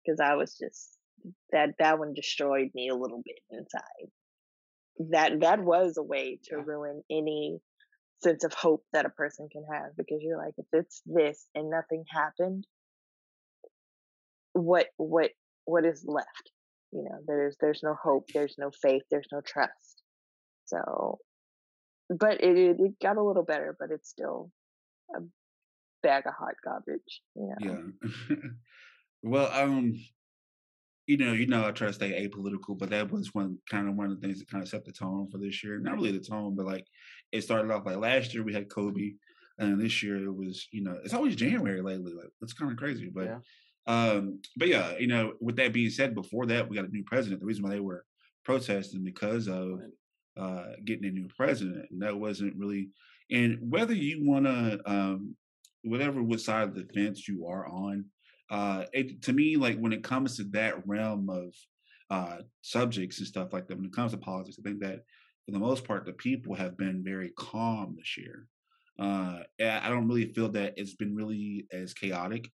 [0.04, 0.96] because I was just
[1.52, 4.10] that that one destroyed me a little bit inside.
[4.98, 6.62] That that was a way to Yeah.
[6.64, 7.60] ruin any
[8.22, 11.68] sense of hope that a person can have because you're like if it's this and
[11.70, 12.66] nothing happened
[14.54, 15.30] what what
[15.66, 16.50] what is left
[16.92, 20.02] you know there's there's no hope there's no faith there's no trust
[20.64, 21.18] so
[22.08, 24.50] but it it, it got a little better but it's still
[25.14, 25.20] a
[26.02, 28.38] bag of hot garbage you know Yeah.
[29.22, 29.98] well, um,
[31.06, 33.94] you know, you know, I try to stay apolitical, but that was one kind of
[33.94, 35.78] one of the things that kind of set the tone for this year.
[35.78, 36.86] Not really the tone, but like
[37.32, 39.14] it started off like last year we had Kobe,
[39.58, 42.12] and this year it was, you know, it's always January lately.
[42.12, 43.38] Like it's kind of crazy, but Yeah.
[43.86, 47.04] um, but yeah, you know, with that being said, before that we got a new
[47.04, 47.40] president.
[47.40, 48.04] The reason why they were
[48.44, 49.80] protesting because of
[50.36, 52.90] uh getting a new president, and that wasn't really.
[53.30, 55.36] And whether you want to, um,
[55.82, 58.04] whatever what side of the fence you are on,
[58.50, 61.54] uh it to me like when it comes to that realm of
[62.10, 65.00] uh subjects and stuff like that when it comes to politics i think that
[65.44, 68.46] for the most part the people have been very calm this year.
[68.98, 72.50] Uh i don't really feel that it's been really as chaotic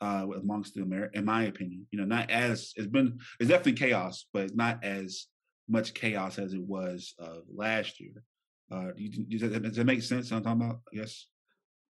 [0.00, 3.72] uh amongst the Amer- in my opinion you know not as it's been it's definitely
[3.72, 5.26] chaos but it's not as
[5.68, 8.22] much chaos as it was uh last year.
[8.70, 10.80] Uh do you, does, that, does that make sense i'm talking about?
[10.92, 11.26] Guess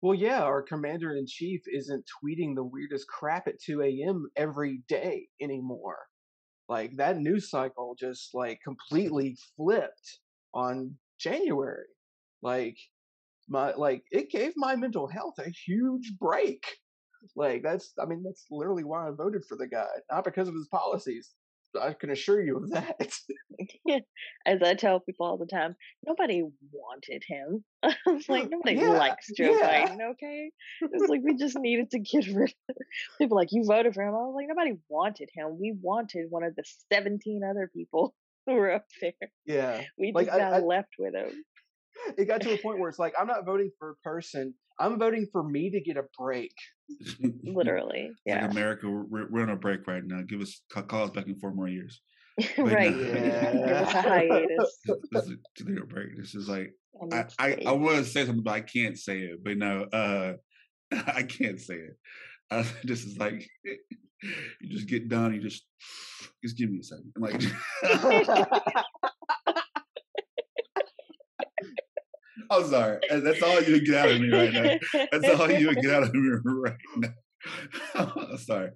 [0.07, 4.29] Well, yeah, our commander in chief isn't tweeting the weirdest crap at 2 a.m.
[4.37, 5.99] every day anymore.
[6.69, 10.21] Like that news cycle just like completely flipped
[10.55, 11.87] on January.
[12.41, 12.77] Like
[13.49, 16.65] my like it gave my mental health a huge break.
[17.35, 20.55] Like that's I mean that's literally why I voted for the guy, not because of
[20.55, 21.33] his policies.
[21.77, 23.13] I can assure you of that.
[24.47, 25.75] as i tell people all the time
[26.07, 29.87] nobody wanted him i was like nobody Yeah, likes joe yeah.
[29.89, 30.51] biden okay
[30.83, 32.77] it's like we just needed to get rid of
[33.19, 36.43] people like you voted for him i was like nobody wanted him we wanted one
[36.45, 38.15] of the 17 other people
[38.47, 39.13] who were up there
[39.47, 39.81] yeah.
[39.99, 41.45] we Like, just I- got I- left with him
[42.17, 44.55] It got to a point where it's like I'm not voting for a person.
[44.79, 46.53] I'm voting for me to get a break.
[47.45, 50.23] literally yeah Like America, we're, we're on a break right now.
[50.29, 52.01] Give us ca- call us back in four more years.
[52.59, 53.03] Right no.
[53.03, 53.85] a Yeah.
[53.85, 54.79] hiatus
[55.13, 56.17] This is a break.
[56.17, 56.73] This is like
[57.13, 59.43] I I I, want to say something, but I can't say it.
[59.45, 60.35] But no, uh,
[60.93, 61.97] I can't say it.
[62.51, 63.47] Uh, this is like
[64.63, 65.35] you just get done.
[65.35, 65.67] You just
[66.43, 67.13] just give me a second.
[67.19, 67.43] Like
[72.51, 72.99] I'm sorry.
[73.11, 75.07] That's all you get out of me right now.
[75.13, 77.09] That's all you get out of me right now.
[77.95, 78.71] I'm sorry.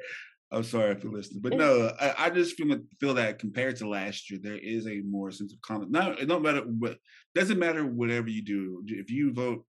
[0.53, 3.89] I'm sorry if you're listening, but no, I, I just feel feel that compared to
[3.89, 5.93] last year, there is a more sense of confidence.
[5.93, 6.99] Now, it don't matter what
[7.37, 8.83] doesn't matter whatever you do.
[8.89, 9.64] If you vote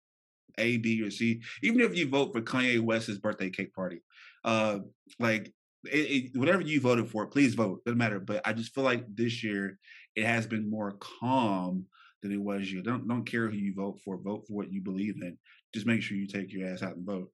[0.57, 3.99] A, B, or C, even if you vote for Kanye West's birthday cake party,
[4.45, 4.79] uh,
[5.19, 7.83] like it, it, whatever you voted for, please vote.
[7.83, 8.21] Doesn't matter.
[8.21, 9.77] But I just feel like this year
[10.15, 11.87] it has been more calm
[12.21, 12.81] than it was you.
[12.81, 14.17] Don't don't care who you vote for.
[14.17, 15.37] Vote for what you believe in.
[15.73, 17.29] Just make sure you take your ass out and vote.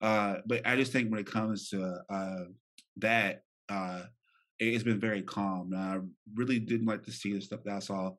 [0.00, 2.44] Uh, but I just think when it comes to uh,
[2.98, 4.02] that, uh,
[4.58, 5.70] it's been very calm.
[5.70, 5.98] Now, I
[6.34, 8.12] really didn't like to see the stuff that I saw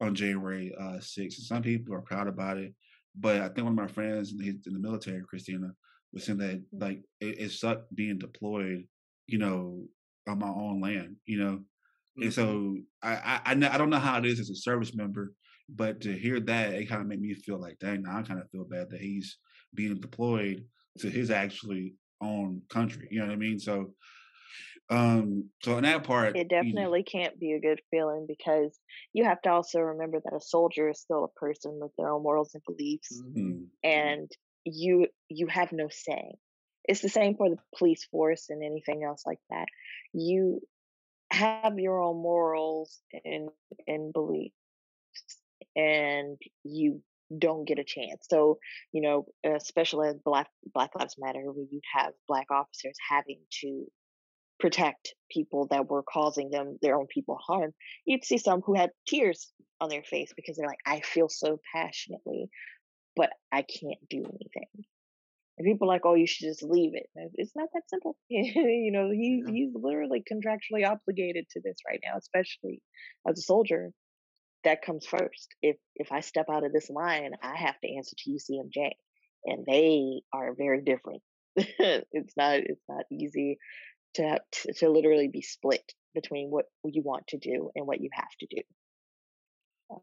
[0.00, 1.18] on January uh, 6th.
[1.18, 2.74] And some people are proud about it,
[3.18, 5.72] but I think one of my friends in the, in the military, Christina,
[6.12, 8.86] was saying that like it, it sucked being deployed,
[9.26, 9.84] you know,
[10.28, 11.52] on my own land, you know.
[11.54, 12.22] Mm-hmm.
[12.22, 15.32] And so I, I I don't know how it is as a service member,
[15.68, 18.40] but to hear that, it kind of made me feel like, dang, now I kind
[18.40, 19.38] of feel bad that he's
[19.74, 20.64] being deployed
[20.98, 23.08] to his actually own country.
[23.10, 23.58] You know what I mean?
[23.58, 23.94] So,
[24.90, 28.78] um, so in that part, it definitely you can't be a good feeling because
[29.12, 32.22] you have to also remember that a soldier is still a person with their own
[32.22, 33.64] morals and beliefs, mm-hmm.
[33.82, 34.30] and
[34.64, 36.34] you you have no say.
[36.86, 39.64] It's the same for the police force and anything else like that.
[40.12, 40.60] You
[41.30, 43.48] have your own morals and
[43.86, 44.54] and beliefs
[45.76, 47.02] and you
[47.36, 48.26] don't get a chance.
[48.28, 48.58] So,
[48.92, 53.86] you know, especially as Black Black Lives Matter, where you have Black officers having to
[54.60, 57.72] protect people that were causing them their own people harm,
[58.04, 59.50] you'd see some who had tears
[59.80, 62.48] on their face because they're like, I feel so passionately,
[63.16, 64.84] but I can't do anything.
[65.56, 67.08] And people are like, oh, you should just leave it.
[67.34, 68.16] It's not that simple.
[68.28, 69.52] you know, he, yeah.
[69.52, 72.82] he's literally contractually obligated to this right now, especially
[73.28, 73.92] as a soldier
[74.64, 75.54] that comes first.
[75.62, 78.90] If if I step out of this line, I have to answer to UCMJ,
[79.44, 81.22] and they are very different.
[81.56, 83.58] it's not it's not easy
[84.14, 88.08] to, to to literally be split between what you want to do and what you
[88.12, 88.62] have to do.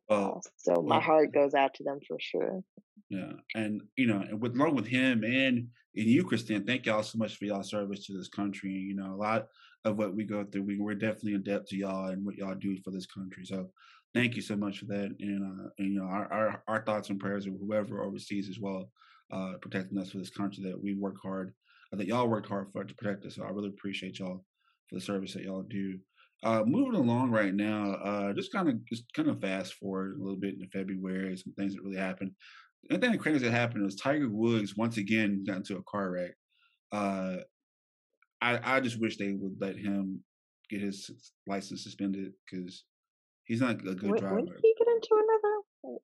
[0.10, 2.62] Uh, so my well, heart goes out to them for sure.
[3.10, 7.04] Yeah, and you know, and with along with him and and you, Christine, thank y'all
[7.04, 8.72] so much for y'all service to this country.
[8.72, 9.48] You know, a lot
[9.84, 12.56] of what we go through, we, we're definitely in debt to y'all and what y'all
[12.56, 13.46] do for this country.
[13.46, 13.70] So
[14.14, 15.16] thank you so much for that.
[15.20, 18.60] And, uh, and you know, our, our, our thoughts and prayers of whoever overseas as
[18.60, 18.92] well,
[19.32, 21.54] uh, protecting us for this country that we work hard,
[21.94, 23.36] uh, that y'all worked hard for to protect us.
[23.36, 24.44] So I really appreciate y'all
[24.88, 25.98] for the service that y'all do.
[26.44, 30.24] Uh, moving along right now, uh, just kind of just kind of fast forward a
[30.24, 32.32] little bit into February, some things that really happened.
[32.90, 36.10] The thing that crazy that happened was Tiger Woods once again got into a car
[36.10, 36.32] wreck.
[36.92, 37.38] Uh,
[38.42, 40.24] I I just wish they would let him
[40.68, 41.12] get his
[41.46, 42.86] license suspended because
[43.46, 44.36] He's not a good when, driver.
[44.36, 45.62] When did he get into another?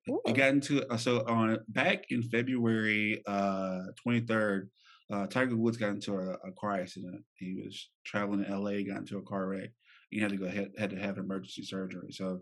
[0.10, 0.22] Ooh.
[0.26, 4.70] He got into uh, so on back in February twenty uh, third.
[5.10, 7.24] Uh, Tiger Woods got into a, a, car accident.
[7.36, 9.70] He was traveling to L.A., got into a car wreck.
[10.10, 12.12] He had to go had, had to have emergency surgery.
[12.12, 12.42] So,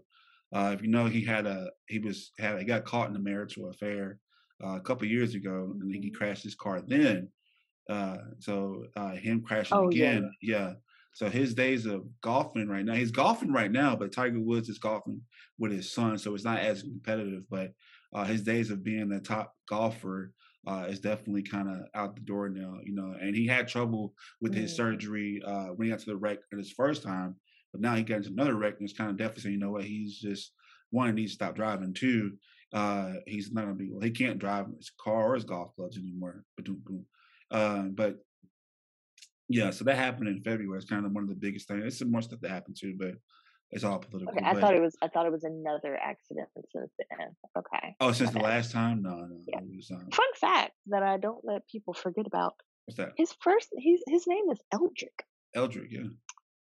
[0.51, 3.19] uh, if you know, he had a he was had he got caught in a
[3.19, 4.19] marital affair
[4.63, 6.81] uh, a couple years ago, and then he crashed his car.
[6.81, 7.29] Then,
[7.89, 10.57] uh, so uh, him crashing oh, again, yeah.
[10.57, 10.73] yeah.
[11.15, 14.79] So his days of golfing right now, he's golfing right now, but Tiger Woods is
[14.79, 15.21] golfing
[15.57, 17.43] with his son, so it's not as competitive.
[17.49, 17.71] But
[18.13, 20.33] uh, his days of being the top golfer
[20.67, 23.15] uh, is definitely kind of out the door now, you know.
[23.17, 24.57] And he had trouble with mm.
[24.57, 27.35] his surgery uh, when he got to the wreck his first time,
[27.71, 29.71] but now he got into another wreck, and it's kind of definitely saying, you know
[29.71, 30.51] what, he's just
[30.89, 31.93] one, he needs to stop driving.
[31.93, 32.33] Two,
[32.73, 35.97] uh, he's not gonna be, well, he can't drive his car or his golf clubs
[35.97, 36.43] anymore.
[36.57, 36.67] But
[37.51, 38.17] uh, but
[39.47, 40.77] yeah, so that happened in February.
[40.77, 41.83] It's kind of one of the biggest things.
[41.85, 43.15] It's some more stuff that happened too, but
[43.71, 44.33] it's all political.
[44.33, 44.95] Okay, I but, thought it was.
[45.01, 47.35] I thought it was another accident since then.
[47.57, 47.95] Okay.
[47.99, 48.39] Oh, since okay.
[48.39, 49.01] the last time?
[49.01, 49.37] No, no.
[49.47, 49.59] Yeah.
[49.75, 52.55] Was, um, Fun fact that I don't let people forget about.
[52.85, 53.13] What's that?
[53.17, 53.69] His first.
[53.77, 55.23] His his name is Eldrick.
[55.55, 56.07] Eldrick, yeah.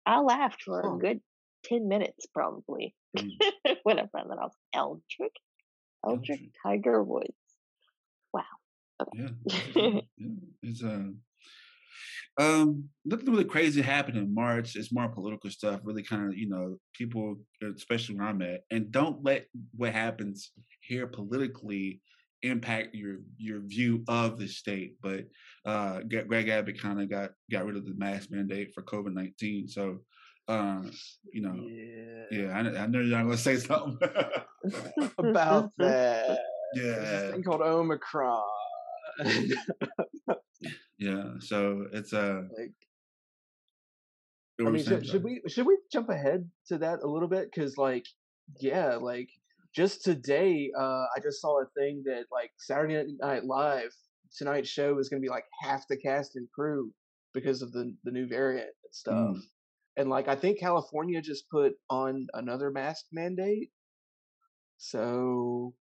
[0.07, 1.21] I laughed for a good
[1.65, 3.31] ten minutes probably mm.
[3.83, 4.53] when I found that out.
[4.75, 5.35] Eldrick,
[6.05, 6.51] Eldrick, Eldrick.
[6.63, 7.33] Tiger Woods.
[8.33, 8.43] Wow.
[9.03, 9.33] Okay.
[9.75, 10.29] Yeah, yeah.
[10.63, 11.09] It's uh
[12.39, 14.77] um, nothing really crazy happened in March.
[14.77, 15.81] It's more political stuff.
[15.85, 17.37] Really, kind of you know, people,
[17.77, 22.01] especially where I'm at, and don't let what happens here politically
[22.45, 24.97] impact your your view of the state.
[25.03, 25.27] But
[25.65, 29.69] uh, Greg Abbott kind of got got rid of the mask mandate for COVID nineteen.
[29.69, 30.01] So,
[30.49, 30.83] uh,
[31.33, 33.99] you know, yeah, yeah I, I know you're not gonna say something
[35.19, 36.39] about that.
[36.75, 38.43] Yeah, There's thing called Omicron.
[40.99, 42.21] Yeah, so it's a.
[42.21, 42.75] Uh, like,
[44.61, 47.51] I mean, should, should, we should we jump ahead to that a little bit?
[47.53, 48.07] Because like,
[48.61, 49.29] yeah, like
[49.75, 53.91] just today, uh, I just saw a thing that like Saturday Night Live
[54.37, 56.93] tonight's show is going to be like half the cast and crew
[57.33, 59.37] because of the the new variant and stuff.
[59.37, 59.41] Mm.
[59.97, 63.71] And like I think California just put on another mask mandate,
[64.79, 65.75] so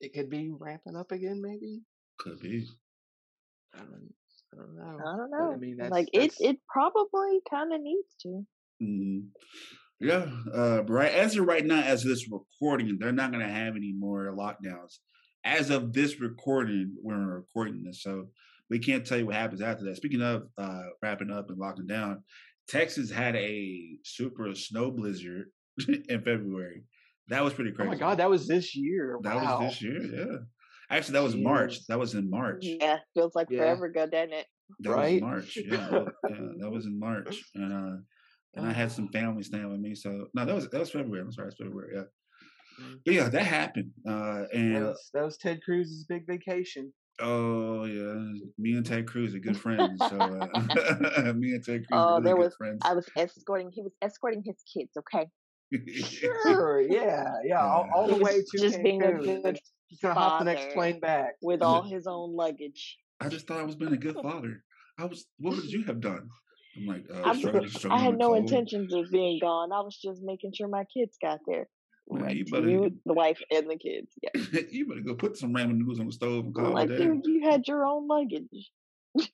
[0.00, 1.40] it could be ramping up again.
[1.40, 1.82] Maybe
[2.18, 2.66] Could be.
[3.76, 4.12] I don't,
[4.52, 4.82] I don't know.
[4.82, 5.52] I don't But, know.
[5.52, 8.46] I mean, that's, like it, that's- it probably kind of needs to.
[8.82, 9.28] Mm.
[9.98, 13.52] Yeah, uh, right as of right now, as of this recording, they're not going to
[13.52, 14.98] have any more lockdowns.
[15.44, 18.26] As of this recording, we're recording this, so
[18.68, 19.96] we can't tell you what happens after that.
[19.96, 22.22] Speaking of uh, wrapping up and locking down,
[22.68, 25.46] Texas had a super snow blizzard
[25.88, 26.82] in February.
[27.28, 27.88] That was pretty crazy.
[27.88, 29.18] Oh my god, that was this year.
[29.22, 29.60] that wow.
[29.62, 30.02] was this year.
[30.02, 30.36] Yeah,
[30.90, 31.86] actually, that was March.
[31.88, 32.58] That was in March.
[32.64, 33.58] Yeah, feels like Yeah.
[33.60, 34.46] forever ago, doesn't it?
[34.80, 35.14] That Right?
[35.14, 35.56] was March.
[35.56, 37.96] Yeah, that, yeah, that was in March, and uh,
[38.54, 39.94] and I had some family staying with me.
[39.94, 41.22] So no, that was that was February.
[41.22, 41.92] I'm sorry, it's February.
[41.96, 42.02] Yeah,
[42.78, 42.96] Mm.
[43.06, 43.90] but yeah, that happened.
[44.06, 46.92] Uh, That and was, that was Ted Cruz's big vacation.
[47.20, 48.12] oh yeah,
[48.58, 49.98] me and Ted Cruz are good friends.
[49.98, 52.78] So uh, me and Ted Cruz Oh, are really there good was- friends.
[52.84, 53.70] I was escorting.
[53.72, 54.90] He was escorting his kids.
[54.98, 55.26] Okay,
[56.42, 59.58] Sure, yeah, yeah, all, all the way to just being a good
[59.88, 61.34] He's gonna hop the next plane back.
[61.42, 62.98] with all his own luggage.
[63.20, 64.62] I just thought I was being a good father.
[64.98, 65.26] I was.
[65.38, 66.28] What would you have done?
[66.76, 68.38] I'm like, uh, I'm- struggling, I had no cold.
[68.38, 69.72] intentions of being gone.
[69.72, 71.68] I was just making sure my kids got there.
[72.08, 74.12] Man, Like, you better- you, the wife, and the kids.
[74.22, 74.60] Yeah.
[74.70, 77.24] you better go put some ramen noodles on the stove and call like, it dude,
[77.26, 78.70] you had your own luggage.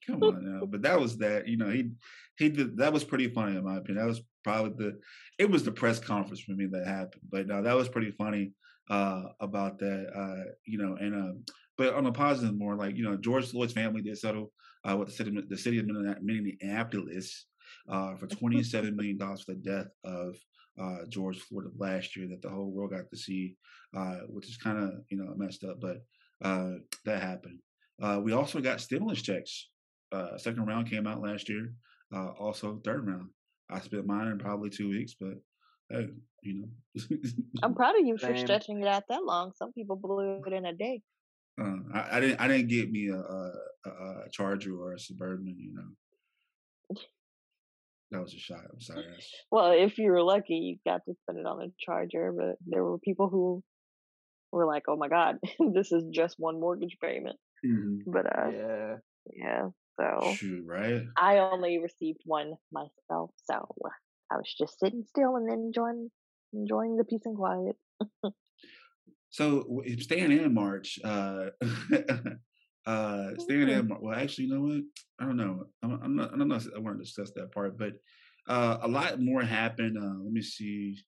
[0.07, 1.49] Come on now, but that was that.
[1.49, 1.91] You know, he
[2.39, 4.05] he did that was pretty funny in my opinion.
[4.05, 5.01] That was probably the
[5.39, 7.23] it was the press conference for me that happened.
[7.29, 8.53] But no, that was pretty funny
[8.91, 10.07] uh about that.
[10.15, 11.45] Uh, you know, and um,
[11.79, 14.53] but on a positive more like you know George Floyd's family did settle
[14.89, 17.47] uh with the city the city of Minne- Minneapolis
[17.89, 20.37] uh for twenty seven million dollars for the death of
[20.81, 23.57] uh George Floyd of last year that the whole world got to see,
[23.97, 25.99] uh, which is kind of you know messed up, but
[26.45, 26.73] uh
[27.05, 27.59] that happened.
[28.03, 29.69] Uh, we also got stimulus checks.
[30.11, 31.73] Uh, second round came out last year.
[32.15, 33.29] Uh, also third round.
[33.71, 35.35] I spent mine in probably two weeks, but
[35.93, 36.09] hey,
[36.43, 36.69] you know,
[37.63, 39.53] I'm proud of you for stretching it out that long.
[39.57, 41.03] Some people blew it in a day.
[41.61, 42.41] uh, I, I didn't.
[42.41, 43.53] I didn't get me a, a,
[43.87, 45.55] a, Charger or a Suburban.
[45.59, 46.97] You know,
[48.11, 48.65] that was a shot.
[48.73, 49.05] I'm sorry.
[49.51, 52.33] Well, if you were lucky, you got to spend it on a charger.
[52.33, 53.63] But there were people who
[54.51, 55.39] were like, "Oh my God,
[55.75, 58.03] this is just one mortgage payment." Mhm.
[58.07, 58.97] But uh, Yeah,
[59.35, 59.69] yeah.
[60.01, 61.03] So Shoot, right?
[61.17, 63.69] I only received one myself, so
[64.33, 66.11] I was just sitting still and enjoying
[66.53, 67.77] enjoying the peace and quiet.
[69.31, 71.47] So staying in March, uh,
[72.87, 73.89] uh, staying in.
[73.89, 74.83] Mar- Well, actually, you know what?
[75.19, 75.65] I don't know.
[75.83, 76.35] I'm, I'm not.
[76.35, 76.61] I don't know.
[76.77, 77.95] I want to discuss that part, but
[78.47, 79.97] uh, a lot more happened.
[79.97, 80.99] Uh, let me see.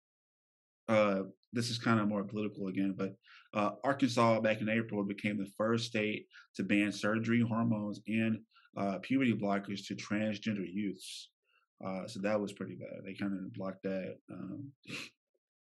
[0.89, 3.14] Uh, this is kind of more political again, but
[3.53, 8.39] uh, Arkansas back in April became the first state to ban surgery, hormones, and
[8.77, 11.29] uh, puberty blockers to transgender youths.
[11.85, 13.05] Uh, so that was pretty bad.
[13.05, 14.16] They kind of blocked that.
[14.31, 14.72] Um,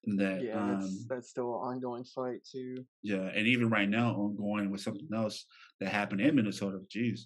[0.04, 2.86] that yeah, um, that's that's still an ongoing fight too.
[3.02, 5.44] yeah, and even right now, ongoing with something else
[5.78, 6.78] that happened in Minnesota.
[6.88, 7.20] Jeez,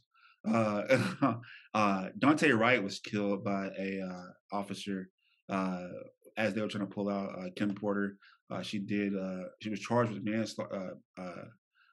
[0.49, 1.37] uh,
[1.75, 5.09] uh, Daunte Wright was killed by a uh, officer
[5.49, 5.87] uh,
[6.37, 8.17] as they were trying to pull out uh, Kim Potter.
[8.51, 9.17] Uh, she did.
[9.17, 10.97] Uh, she was charged with manslaughter.
[11.19, 11.45] Uh, uh,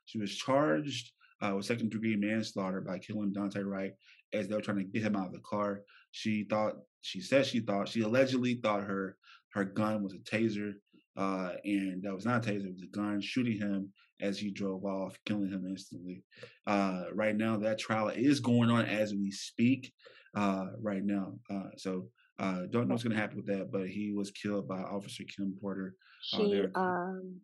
[0.05, 1.11] she was charged
[1.41, 3.93] uh, with second degree manslaughter by killing Daunte Wright
[4.33, 5.81] as they were trying to get him out of the car.
[6.11, 6.75] She thought.
[7.01, 7.87] She said she thought.
[7.87, 9.17] She allegedly thought her
[9.53, 10.73] her gun was a taser
[11.17, 13.91] uh, and that was not a taser, it was a gun shooting him
[14.21, 16.23] as he drove off, killing him instantly.
[16.67, 19.91] Uh, right now, that trial is going on as we speak.
[20.33, 22.07] Uh, right now, uh, so
[22.39, 25.23] uh, don't know what's going to happen with that, but he was killed by Officer
[25.25, 25.93] Kim Potter.
[26.33, 27.41] Oh, She, um,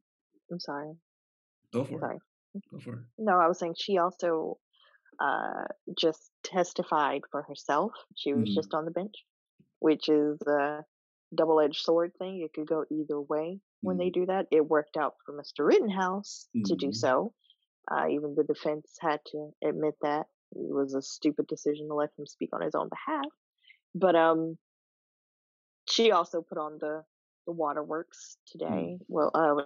[0.49, 0.93] I'm sorry.
[1.73, 2.15] Go for Sorry.
[2.55, 2.63] it.
[2.71, 2.99] Go for it.
[3.17, 4.57] No, I was saying she also
[5.19, 5.65] uh
[5.97, 7.93] just testified for herself.
[8.15, 8.53] She was Mhm.
[8.53, 9.15] just on the bench,
[9.79, 10.85] which is a
[11.35, 12.41] double-edged sword thing.
[12.41, 14.47] It could go either way when they do that.
[14.51, 15.65] It worked out for Mr.
[15.65, 16.93] Rittenhouse to do Mhm.
[16.93, 17.33] so.
[17.91, 22.11] Uh, even the defense had to admit that it was a stupid decision to let
[22.17, 23.25] him speak on his own behalf.
[23.95, 24.57] But um,
[25.89, 27.05] she also put on the
[27.47, 28.99] the waterworks today.
[29.07, 29.63] Well, uh,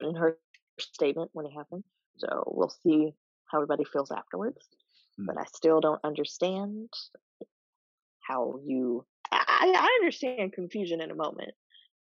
[0.00, 0.38] in her
[0.78, 1.84] statement when it happened.
[2.18, 3.14] So we'll see
[3.46, 4.68] how everybody feels afterwards.
[5.18, 6.90] But I still don't understand
[8.20, 9.06] how you.
[9.32, 11.52] I, I understand confusion in a moment,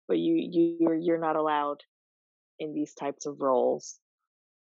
[0.09, 1.79] but you you you're you're not allowed
[2.59, 4.01] in these types of roles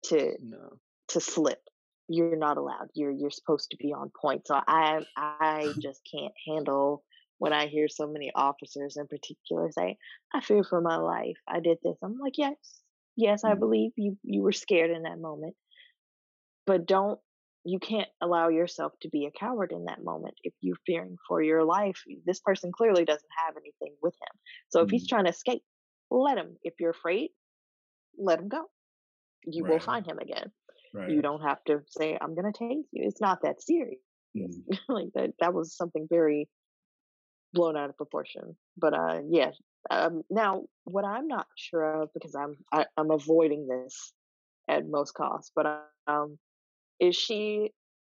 [0.07, 0.81] to No.
[1.11, 1.63] to slip.
[2.09, 2.89] You're not allowed.
[2.95, 4.47] You're you're supposed to be on point.
[4.49, 7.05] So I I just can't handle
[7.39, 9.99] when I hear so many officers in particular say,
[10.35, 11.39] "I fear for my life.
[11.49, 12.57] I did this." I'm like, yes,
[13.17, 13.57] Yes, I Mm.
[13.57, 15.57] believe you you were scared in that moment.
[16.67, 17.19] But don't
[17.67, 21.43] you can't allow yourself to be a coward in that moment if you're fearing for
[21.43, 22.01] your life.
[22.25, 24.41] This person clearly doesn't have anything with him.
[24.69, 25.09] So if he's Mm.
[25.09, 25.65] trying to escape,
[26.09, 26.57] let him.
[26.63, 27.33] If you're afraid,
[28.17, 28.71] let him go.
[29.45, 30.53] You will find him again.
[30.95, 31.11] Right.
[31.11, 33.09] You don't have to say, I'm gonna tase you.
[33.09, 33.99] It's not that serious.
[34.37, 34.63] Mm.
[34.89, 36.49] like that that was something very
[37.53, 38.57] blown out of proportion.
[38.77, 39.51] But uh yeah.
[39.91, 44.13] Um now what I'm not sure of because I'm I, I'm avoiding this
[44.69, 45.67] at most costs, but
[46.07, 46.39] um
[47.01, 47.73] is she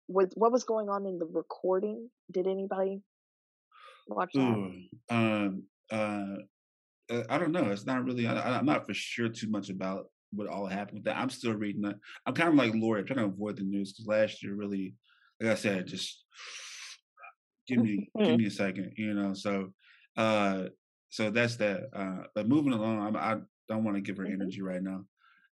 [0.08, 2.10] with what was going on in the recording?
[2.32, 3.02] Did anybody
[4.08, 4.42] watch that?
[4.42, 4.74] Ooh,
[5.10, 6.36] um, uh,
[7.10, 7.72] uh, I don't know.
[7.72, 8.28] It's not really.
[8.28, 11.18] I, I'm not for sure too much about what all happened with that.
[11.18, 11.96] I'm still reading that.
[12.26, 13.04] I'm kind of like Lori.
[13.04, 14.96] Trying to avoid the news because last year really,
[15.40, 16.24] like I said, just
[17.68, 19.34] give me give me a second, you know.
[19.34, 19.74] So,
[20.18, 20.66] uh,
[21.10, 21.90] so that's that.
[21.94, 24.34] Uh, but moving along, I'm, I don't want to give her Mhm.
[24.34, 25.06] energy right now.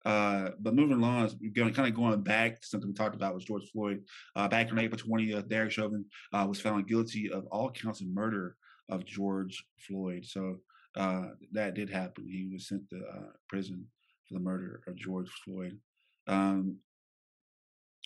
[0.07, 3.45] Uh, but moving along, going kind of going back to something we talked about was
[3.45, 4.05] George Floyd.
[4.37, 8.07] Uh, back on April 20th, Derek Chauvin uh, was found guilty of all counts of
[8.07, 8.57] murder
[8.89, 10.25] of George Floyd.
[10.25, 10.59] So
[10.97, 12.29] uh, that did happen.
[12.31, 13.85] He was sent to uh, prison
[14.29, 15.77] for the murder of George Floyd.
[16.29, 16.77] Um,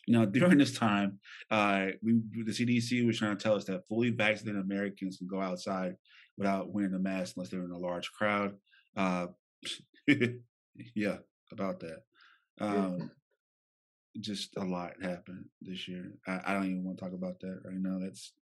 [0.09, 1.21] now, during this time,
[1.51, 5.43] uh, we the CDC was trying to tell us that fully vaccinated Americans can go
[5.43, 5.97] outside
[6.39, 8.55] without wearing a mask unless they're in a large crowd.
[10.95, 11.19] Yeah,
[11.53, 12.01] about that.
[12.61, 13.11] Um,
[14.21, 16.13] just a lot happened this year.
[16.27, 17.99] I, I don't even want to talk about that right now.
[18.01, 18.33] That's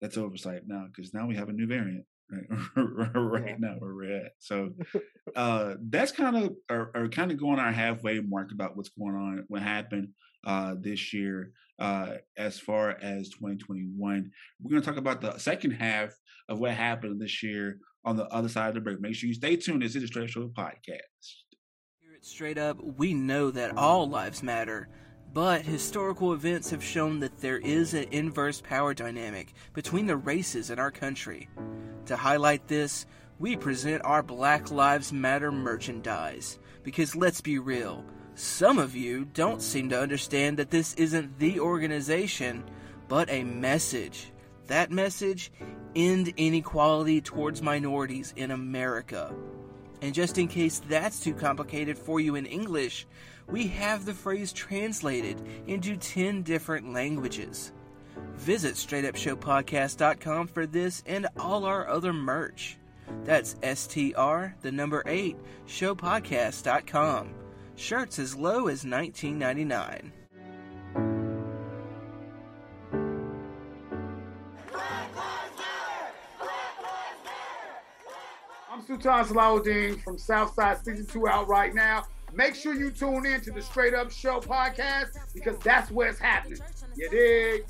[0.00, 2.44] that's oversight now because now we have a new variant right,
[3.14, 3.56] right Yeah.
[3.58, 4.32] now where we're at.
[4.38, 4.70] So
[5.36, 9.14] uh, that's kind of or, or kind of going our halfway mark about what's going
[9.14, 10.08] on, what happened
[10.46, 14.30] uh, this year uh, as far as 2021.
[14.60, 16.10] We're going to talk about the second half
[16.48, 19.00] of what happened this year on the other side of the break.
[19.00, 19.82] Make sure you stay tuned.
[19.82, 21.47] This is the Straight Show podcast.
[22.18, 24.88] At Straight Up, we know that all lives matter,
[25.32, 30.68] but historical events have shown that there is an inverse power dynamic between the races
[30.68, 31.48] in our country.
[32.06, 33.06] To highlight this,
[33.38, 36.58] we present our Black Lives Matter merchandise.
[36.82, 38.04] Because let's be real,
[38.34, 42.64] some of you don't seem to understand that this isn't the organization,
[43.06, 44.32] but a message.
[44.66, 45.52] That message
[45.94, 49.32] end inequality towards minorities in America.
[50.00, 53.06] And just in case that's too complicated for you in English,
[53.48, 57.72] we have the phrase translated into 10 different languages.
[58.34, 62.78] Visit straightupshowpodcast.com for this and all our other merch.
[63.24, 65.36] That's STR, the number 8,
[65.66, 67.34] showpodcast.com.
[67.76, 70.10] Shirts as low as $19.99.
[78.88, 82.04] Sultan Salahuddin from Southside 62 out right now.
[82.32, 86.18] Make sure you tune in to the Straight Up Show podcast because that's where it's
[86.18, 86.58] happening.
[86.96, 87.66] You dig?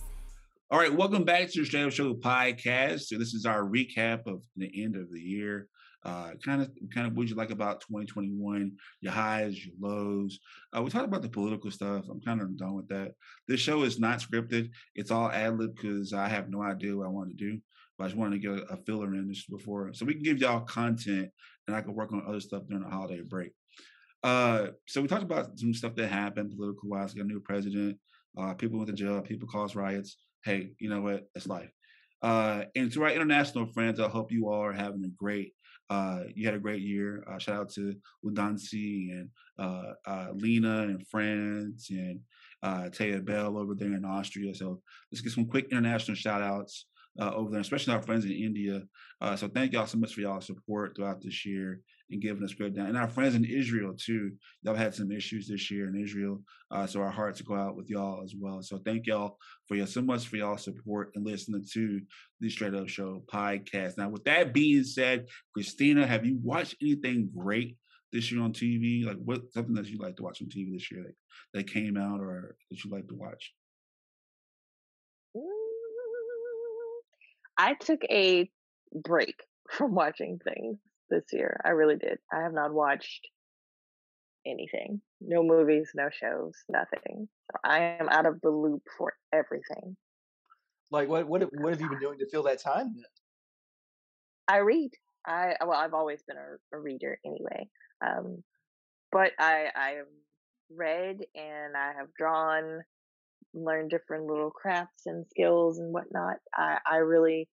[0.70, 3.00] All right, welcome back to the Straight Up Show podcast.
[3.00, 5.66] So this is our recap of the end of the year.
[6.04, 8.70] Uh, kind of, kind of, what you like about 2021?
[9.00, 10.38] Your highs, your lows.
[10.72, 12.04] Uh, we talked about the political stuff.
[12.08, 13.14] I'm kind of done with that.
[13.48, 14.70] This show is not scripted.
[14.94, 17.58] It's all ad lib because I have no idea what I want to do.
[17.98, 20.22] But I just wanted to get a, a filler in this before, so we can
[20.22, 21.28] give y'all content,
[21.66, 23.50] and I can work on other stuff during the holiday break.
[24.22, 27.14] Uh, so we talked about some stuff that happened political wise.
[27.14, 27.98] Got a new president.
[28.36, 29.20] Uh, people went to jail.
[29.20, 31.28] People caused riots hey, you know what?
[31.34, 31.70] It's life.
[32.22, 35.52] Uh, and to our international friends, I hope you all are having a great.
[35.90, 37.24] Uh, you had a great year.
[37.26, 37.94] Uh, shout out to
[38.24, 42.20] Udansi and uh, uh, Lena and France and
[42.62, 44.54] uh, Taya Bell over there in Austria.
[44.54, 46.86] So let's get some quick international shout outs
[47.20, 48.82] uh, over there, especially our friends in India.
[49.20, 52.54] Uh, so thank y'all so much for y'all support throughout this year and giving us
[52.54, 52.86] great down.
[52.86, 54.32] And our friends in Israel too.
[54.62, 56.42] Y'all had some issues this year in Israel.
[56.70, 58.62] Uh, so our hearts go out with y'all as well.
[58.62, 62.00] So thank y'all for y'all so much for y'all support and listening to
[62.40, 63.98] the Straight Up Show podcast.
[63.98, 67.76] Now, with that being said, Christina, have you watched anything great
[68.12, 69.04] this year on TV?
[69.04, 71.96] Like what something that you like to watch on TV this year that, that came
[71.96, 73.52] out or that you like to watch?
[77.58, 78.48] I took a
[78.94, 79.34] break
[79.70, 80.78] from watching things
[81.10, 81.60] this year.
[81.64, 82.18] I really did.
[82.32, 83.28] I have not watched
[84.46, 85.00] anything.
[85.20, 87.28] No movies, no shows, nothing.
[87.50, 89.96] So I am out of the loop for everything.
[90.90, 92.94] Like what what what have you been doing to fill that time?
[94.46, 94.90] I read.
[95.26, 97.68] I well, I've always been a, a reader anyway.
[98.04, 98.42] Um,
[99.12, 100.06] but I I have
[100.70, 102.82] read and I have drawn,
[103.54, 106.36] learned different little crafts and skills and whatnot.
[106.54, 107.48] I I really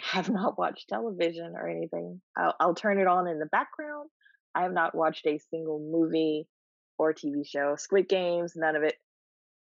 [0.00, 2.20] have not watched television or anything.
[2.36, 4.10] I'll, I'll turn it on in the background,
[4.54, 6.46] I have not watched a single movie
[6.98, 7.74] or TV show.
[7.76, 8.94] Squid Games, none of it.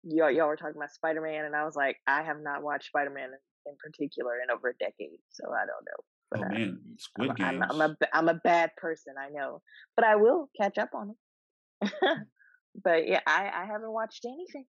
[0.04, 2.86] Y'all, y'all were talking about Spider Man, and I was like, I have not watched
[2.86, 3.30] Spider Man
[3.66, 6.02] in particular in over a decade, so I don't know.
[6.30, 7.64] But oh man, Squid I'm, Games.
[7.70, 9.62] I'm, I'm, a I'm a bad person, I know,
[9.96, 11.14] but I will catch up on
[11.80, 12.26] them.
[12.84, 14.64] but yeah, I I haven't watched anything.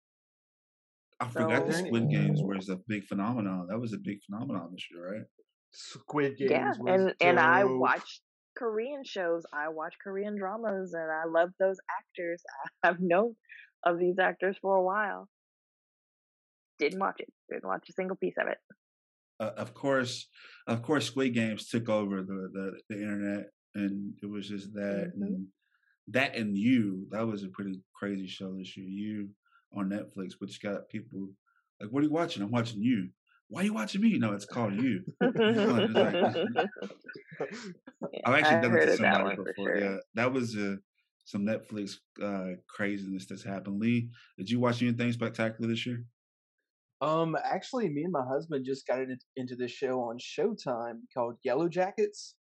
[1.22, 3.68] I forgot the Squid Games was a big phenomenon.
[3.68, 5.26] That was a big phenomenon this year, right?
[5.70, 6.50] Squid Games.
[6.50, 7.16] Yeah, and dope.
[7.20, 8.20] and I watched
[8.58, 9.44] Korean shows.
[9.52, 12.42] I watch Korean dramas, and I love those actors.
[12.82, 13.36] I've known
[13.84, 15.28] of these actors for a while.
[16.80, 17.32] Didn't watch it.
[17.48, 18.58] Didn't watch a single piece of it.
[19.38, 20.26] Uh, of course,
[20.66, 23.46] of course, Squid Games took over the the, the internet,
[23.76, 25.22] and it was just that mm-hmm.
[25.22, 25.46] and
[26.08, 27.06] that and you.
[27.12, 28.88] That was a pretty crazy show this year.
[28.88, 29.28] You
[29.74, 31.28] on Netflix, which got people
[31.80, 33.08] like, "What are you watching?" I'm watching you.
[33.48, 34.18] Why are you watching me?
[34.18, 35.02] No, it's called you.
[35.20, 35.34] I've
[38.34, 39.54] actually done it to somebody before.
[39.54, 39.78] Sure.
[39.78, 40.76] Yeah, that was uh,
[41.24, 43.78] some Netflix uh, craziness that's happened.
[43.78, 44.08] Lee,
[44.38, 46.04] did you watch anything spectacular this year?
[47.02, 49.00] Um, actually, me and my husband just got
[49.36, 52.36] into this show on Showtime called Yellow Jackets,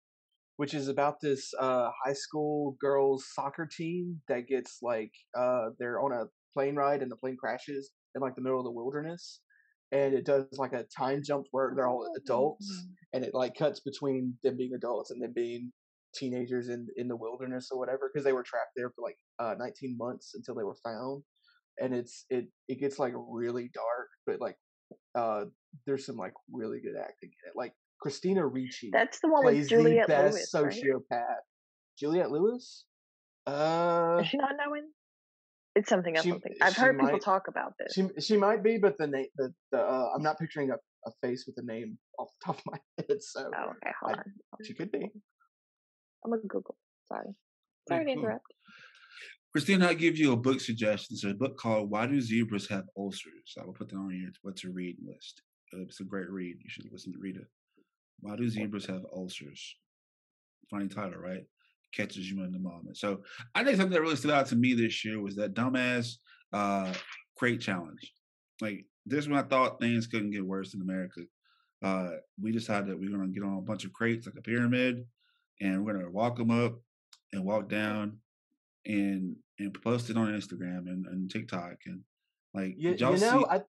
[0.57, 6.01] which is about this uh, high school girls soccer team that gets like uh, they're
[6.01, 9.41] on a plane ride and the plane crashes in like the middle of the wilderness
[9.93, 12.93] and it does like a time jump where they're all adults mm-hmm.
[13.13, 15.71] and it like cuts between them being adults and them being
[16.15, 19.55] teenagers in in the wilderness or whatever because they were trapped there for like uh,
[19.59, 21.23] 19 months until they were found
[21.79, 24.57] and it's it it gets like really dark but like
[25.15, 25.45] uh
[25.87, 29.69] there's some like really good acting in it like christina ricci that's the one with
[29.69, 31.37] juliette the best lewis, sociopath right?
[31.99, 32.85] juliette lewis
[33.47, 34.85] uh is she not knowing
[35.77, 36.25] it's something else.
[36.25, 36.55] She, something.
[36.63, 37.93] I've heard might, people talk about this.
[37.93, 40.77] She she might be, but the name the, the uh, I'm not picturing a,
[41.07, 42.79] a face with a name off the top of my
[43.09, 43.23] head.
[43.23, 44.25] So oh, okay, hold I, on.
[44.65, 45.11] She could be.
[46.25, 46.77] I'm gonna Google.
[47.13, 47.35] Sorry,
[47.89, 48.47] sorry to interrupt.
[49.53, 51.15] Christina, I give you a book suggestion.
[51.15, 54.31] It's a book called "Why Do Zebras Have Ulcers." I will put that on your
[54.41, 55.43] what to read list.
[55.75, 56.57] Uh, it's a great read.
[56.63, 57.47] You should listen to read it.
[58.21, 59.77] Why do zebras have ulcers?
[60.71, 61.45] Funny title, right?
[61.97, 62.97] catches you in the moment.
[62.97, 63.23] So
[63.55, 66.17] I think something that really stood out to me this year was that dumbass
[66.53, 66.93] uh,
[67.37, 68.13] crate challenge.
[68.61, 71.23] Like this when I thought things couldn't get worse in America.
[71.83, 72.11] Uh,
[72.41, 75.05] we decided that we are gonna get on a bunch of crates like a pyramid,
[75.61, 76.81] and we're gonna walk them up
[77.33, 78.19] and walk down,
[78.87, 82.01] and and post it on Instagram and, and TikTok and
[82.55, 83.61] like you, you know see- I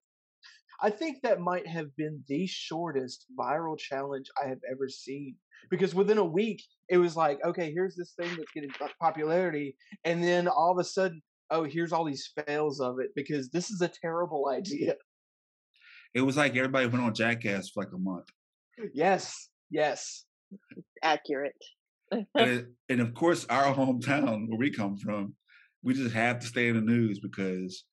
[0.82, 5.36] I think that might have been the shortest viral challenge I have ever seen
[5.69, 8.69] because within a week it was like, okay, here's this thing that's getting
[9.01, 13.49] popularity, and then all of a sudden, oh, here's all these fails of it because
[13.49, 14.95] this is a terrible idea.
[16.13, 18.28] It was like everybody went on Jackass for like a month.
[18.93, 20.25] Yes, yes,
[21.03, 21.55] accurate.
[22.11, 25.34] and, and of course, our hometown where we come from,
[25.84, 27.84] we just have to stay in the news because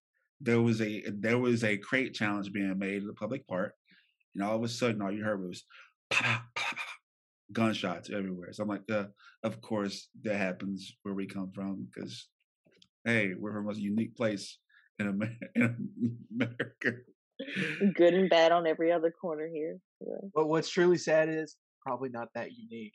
[0.44, 3.74] there was a there was a crate challenge being made in the public park,
[4.34, 5.64] and all of a sudden, all you heard was
[7.52, 8.52] gunshots everywhere.
[8.52, 9.06] So I'm like, uh,
[9.42, 12.28] of course that happens where we come from because,
[13.04, 14.58] hey, we're from a unique place
[14.98, 17.00] in America.
[17.94, 19.78] Good and bad on every other corner here.
[20.00, 20.28] Yeah.
[20.34, 22.94] But what's truly sad is probably not that unique.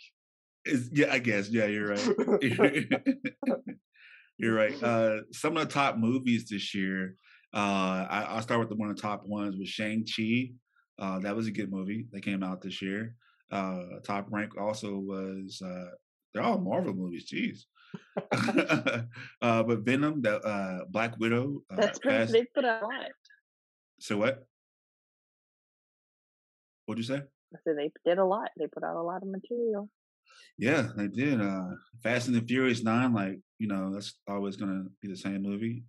[0.65, 2.41] Is yeah, I guess yeah, you're right.
[4.37, 4.83] you're right.
[4.83, 7.15] Uh, some of the top movies this year.
[7.53, 10.51] Uh, I, will start with the one of the top ones was Shang Chi.
[10.99, 13.15] Uh, that was a good movie that came out this year.
[13.51, 15.91] Uh, top rank also was uh,
[16.33, 17.31] they're all Marvel movies.
[17.31, 17.65] Jeez.
[19.41, 21.63] uh, but Venom, the uh, Black Widow.
[21.71, 22.31] Uh, That's past...
[22.31, 23.11] they put out a lot.
[23.99, 24.45] So what?
[26.85, 27.21] What'd you say?
[27.21, 28.49] I said they did a lot.
[28.57, 29.89] They put out a lot of material.
[30.57, 31.41] Yeah, they did.
[31.41, 31.69] Uh,
[32.03, 35.83] Fast and the Furious Nine, like you know, that's always gonna be the same movie.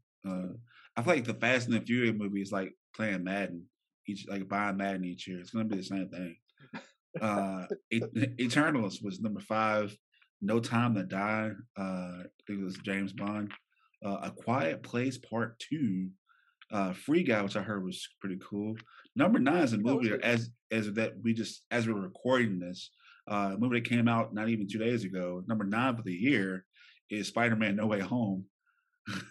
[1.01, 3.65] I feel like the Fast and the Furious movie is like playing Madden
[4.07, 5.41] each, like buying Madden each year.
[5.41, 6.37] It's gonna be the same thing.
[7.19, 7.65] Uh,
[8.39, 9.97] Eternals was number five.
[10.43, 11.53] No Time to Die.
[11.75, 13.51] Uh, it was James Bond.
[14.05, 16.11] Uh, A Quiet Place Part Two.
[16.71, 18.77] Uh, Free Guy, which I heard was pretty cool.
[19.17, 22.91] Number nine is a movie as as that we just as we're recording this.
[23.27, 25.43] Uh, a movie that came out not even two days ago.
[25.47, 26.67] Number nine for the year
[27.09, 28.45] is Spider Man No Way Home.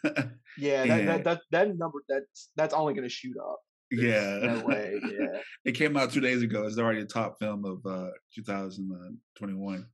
[0.57, 3.59] yeah, that, that, that that number that's that's only going to shoot up.
[3.91, 4.39] Yeah.
[4.41, 4.99] No way.
[5.03, 5.39] Yeah.
[5.65, 6.65] it came out two days ago.
[6.65, 9.85] It's already the top film of uh, 2021.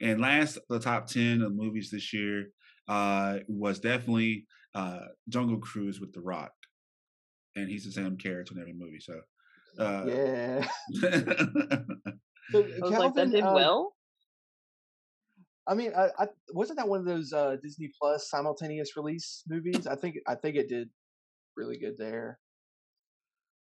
[0.00, 2.50] And last, the top 10 of movies this year
[2.86, 6.52] uh, was definitely uh, Jungle Cruise with The Rock.
[7.56, 9.00] And he's the same character in every movie.
[9.00, 9.20] So,
[9.78, 10.68] uh, yeah.
[12.52, 13.94] so, Calvin, like, that did uh, well?
[15.68, 19.86] I mean, I, I wasn't that one of those uh, Disney Plus simultaneous release movies.
[19.86, 20.88] I think I think it did
[21.56, 22.38] really good there.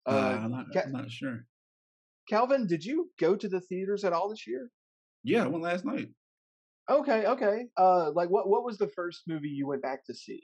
[0.07, 1.45] Uh, Uh, I'm, not, Ca- I'm not sure.
[2.27, 4.71] Calvin, did you go to the theaters at all this year?
[5.23, 6.09] Yeah, I went last night.
[6.89, 7.67] Okay, okay.
[7.77, 10.41] Uh, like what what was the first movie you went back to see?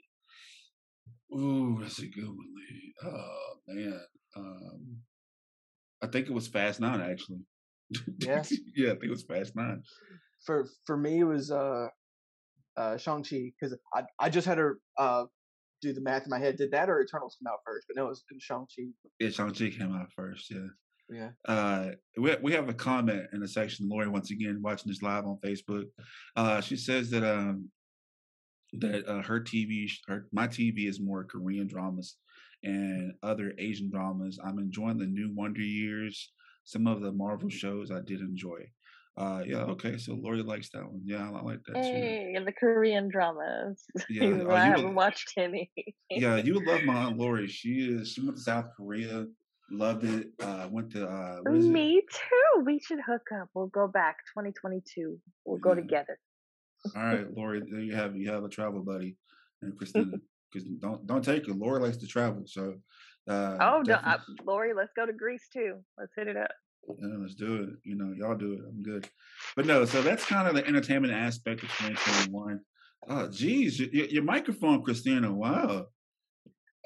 [1.34, 2.94] Ooh, that's a good one, Lee.
[3.02, 4.00] Oh man,
[4.36, 4.96] um,
[6.00, 7.40] I think it was Fast Nine actually.
[8.20, 8.44] Yeah?
[8.76, 9.82] yeah, I think it was Fast Nine.
[10.48, 11.88] For for me, it was uh,
[12.74, 15.24] uh, Shang Chi because I I just had to uh
[15.82, 16.56] do the math in my head.
[16.56, 17.86] Did that or Eternals come out first?
[17.86, 18.84] But no, it was Shang Chi.
[19.20, 20.50] Yeah, Shang Chi came out first.
[20.50, 20.68] Yeah.
[21.10, 21.30] Yeah.
[21.46, 23.90] Uh, we we have a comment in the section.
[23.90, 25.84] Lori, once again, watching this live on Facebook.
[26.34, 27.68] Uh, she says that um
[28.72, 32.16] that uh, her TV, her my TV is more Korean dramas
[32.62, 34.38] and other Asian dramas.
[34.42, 36.32] I'm enjoying the new Wonder Years.
[36.64, 38.60] Some of the Marvel shows I did enjoy.
[39.18, 39.98] Uh, yeah, okay.
[39.98, 41.00] So Lori likes that one.
[41.04, 41.80] Yeah, I like that too.
[41.80, 43.82] Hey, and the Korean dramas.
[44.08, 45.70] Yeah, oh, though I haven't would- watched any.
[46.08, 47.48] Yeah, you would love my aunt Lori.
[47.48, 48.12] She is.
[48.12, 49.26] She went to South Korea,
[49.72, 50.28] loved it.
[50.40, 51.68] Uh, went to uh, is it?
[51.68, 52.64] Me too.
[52.64, 53.48] We should hook up.
[53.54, 55.18] We'll go back 2022.
[55.44, 56.16] We'll go together.
[56.94, 59.16] All right, Lori, there you have you have a travel buddy,
[59.62, 60.12] and Christina.
[60.50, 61.52] Because don't don't take her.
[61.52, 62.76] Lori likes to travel, so.
[63.28, 65.74] Uh, oh, no, uh, definitely- Lori, let's go to Greece too.
[65.98, 66.48] Let's hit it up.
[66.98, 67.68] Yeah, let's do it.
[67.84, 68.60] You know, y'all do it.
[68.68, 69.08] I'm good.
[69.56, 72.60] But no, so that's kind of the entertainment aspect of 2021.
[73.08, 75.32] Oh, geez, your, your microphone, Christina.
[75.32, 75.86] Wow.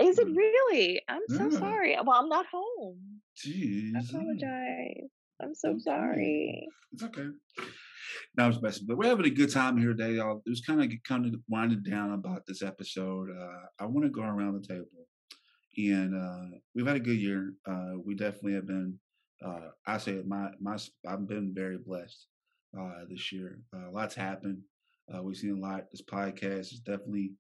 [0.01, 0.37] Is it Mm.
[0.37, 1.03] really?
[1.09, 1.97] I'm so sorry.
[2.05, 2.99] Well, I'm not home.
[3.37, 3.93] Jeez.
[3.97, 5.09] I apologize.
[5.41, 6.67] I'm so sorry.
[6.93, 7.29] It's okay.
[8.37, 10.43] No, I was messing, but we're having a good time here today, y'all.
[10.45, 13.29] It was kind of kind of winding down about this episode.
[13.31, 14.87] Uh, I want to go around the table,
[15.77, 17.55] and uh, we've had a good year.
[17.67, 18.99] Uh, we definitely have been.
[19.45, 22.27] Uh, I say my my I've been very blessed
[22.79, 23.59] uh, this year.
[23.75, 24.59] Uh, lots happened.
[25.13, 25.91] Uh, we've seen a lot.
[25.91, 27.33] This podcast has definitely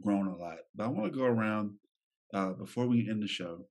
[0.00, 0.58] grown a lot.
[0.74, 1.72] But I want to go around
[2.32, 3.66] uh, before we end the show.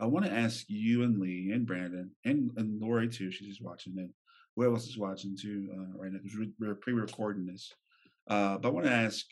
[0.00, 3.30] I want to ask you and Lee and Brandon and, and Lori too.
[3.30, 4.10] She's just watching it.
[4.54, 7.72] Whoever else is watching too uh, right now because we're, pre-recording this.
[8.26, 9.24] But I want to ask,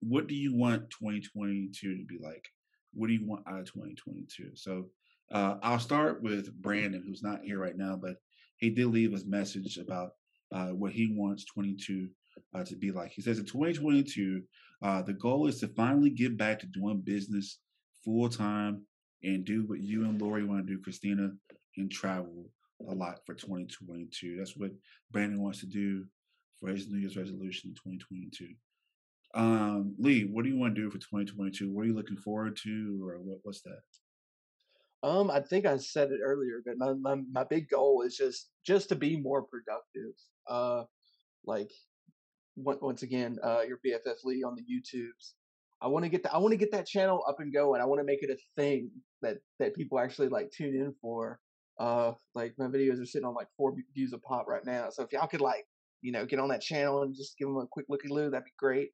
[0.00, 2.48] what do you want 2022 to be like?
[2.94, 4.50] What do you want out of 2022?
[4.54, 4.86] So
[5.32, 8.16] uh, I'll start with Brandon, who's not here right now, but
[8.58, 10.10] he did leave his message about
[10.52, 12.08] uh, what he wants 22
[12.54, 13.10] uh, to be like.
[13.10, 14.42] He says in 2022,
[14.82, 17.58] uh, the goal is to finally get back to doing business
[18.04, 18.82] full time
[19.22, 21.30] and do what you and Lori want to do, Christina,
[21.76, 22.50] and travel
[22.88, 24.36] a lot for 2022.
[24.36, 24.72] That's what
[25.10, 26.04] Brandon wants to do
[26.58, 28.48] for his New Year's resolution in 2022.
[29.34, 31.70] Um, Lee, what do you want to do for 2022?
[31.70, 33.80] What are you looking forward to, or what, what's that?
[35.02, 38.50] Um, I think I said it earlier, but my, my my big goal is just
[38.64, 40.14] just to be more productive.
[40.48, 40.84] Uh,
[41.44, 41.70] like
[42.56, 45.32] once again, uh, your BFF Lee on the YouTubes.
[45.80, 47.80] I want to get the, I want to get that channel up and going.
[47.80, 48.90] I want to make it a thing
[49.22, 51.40] that that people actually like tune in for.
[51.80, 54.88] Uh, like my videos are sitting on like four views a pop right now.
[54.90, 55.64] So if y'all could like
[56.00, 58.44] you know get on that channel and just give them a quick looky loo, that'd
[58.44, 58.90] be great.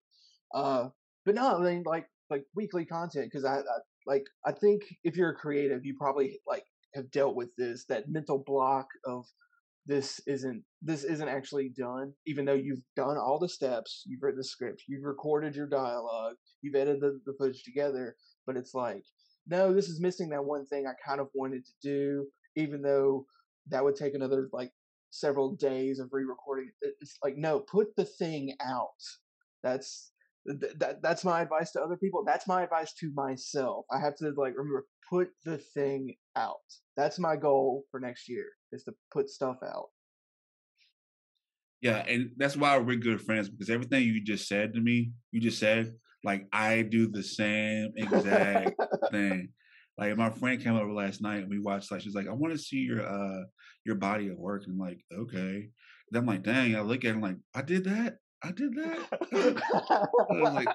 [0.54, 0.88] Uh,
[1.26, 3.78] but no, I mean like like weekly content because I, I
[4.08, 8.08] like I think if you're a creative, you probably like have dealt with this that
[8.08, 9.26] mental block of
[9.86, 14.38] this isn't this isn't actually done, even though you've done all the steps, you've written
[14.38, 19.02] the script, you've recorded your dialogue, you've edited the, the footage together, but it's like,
[19.46, 23.26] no, this is missing that one thing I kind of wanted to do, even though
[23.68, 24.72] that would take another like
[25.10, 26.70] several days of re-recording.
[26.82, 28.88] It's like, no, put the thing out.
[29.62, 30.12] That's
[30.54, 32.24] th- that that's my advice to other people.
[32.24, 33.84] That's my advice to myself.
[33.90, 36.56] I have to like remember put the thing out.
[36.96, 39.86] That's my goal for next year is to put stuff out.
[41.80, 45.40] Yeah, and that's why we're good friends because everything you just said to me, you
[45.40, 45.94] just said,
[46.24, 48.80] like I do the same exact
[49.12, 49.50] thing.
[49.96, 52.52] Like my friend came over last night and we watched like she's like, I want
[52.52, 53.44] to see your uh
[53.84, 54.64] your body at work.
[54.64, 55.70] And I'm like, okay.
[56.10, 58.16] Then I'm like, dang, I look at him like, I did that.
[58.42, 58.98] I did that.
[59.10, 60.68] I did that." I was like,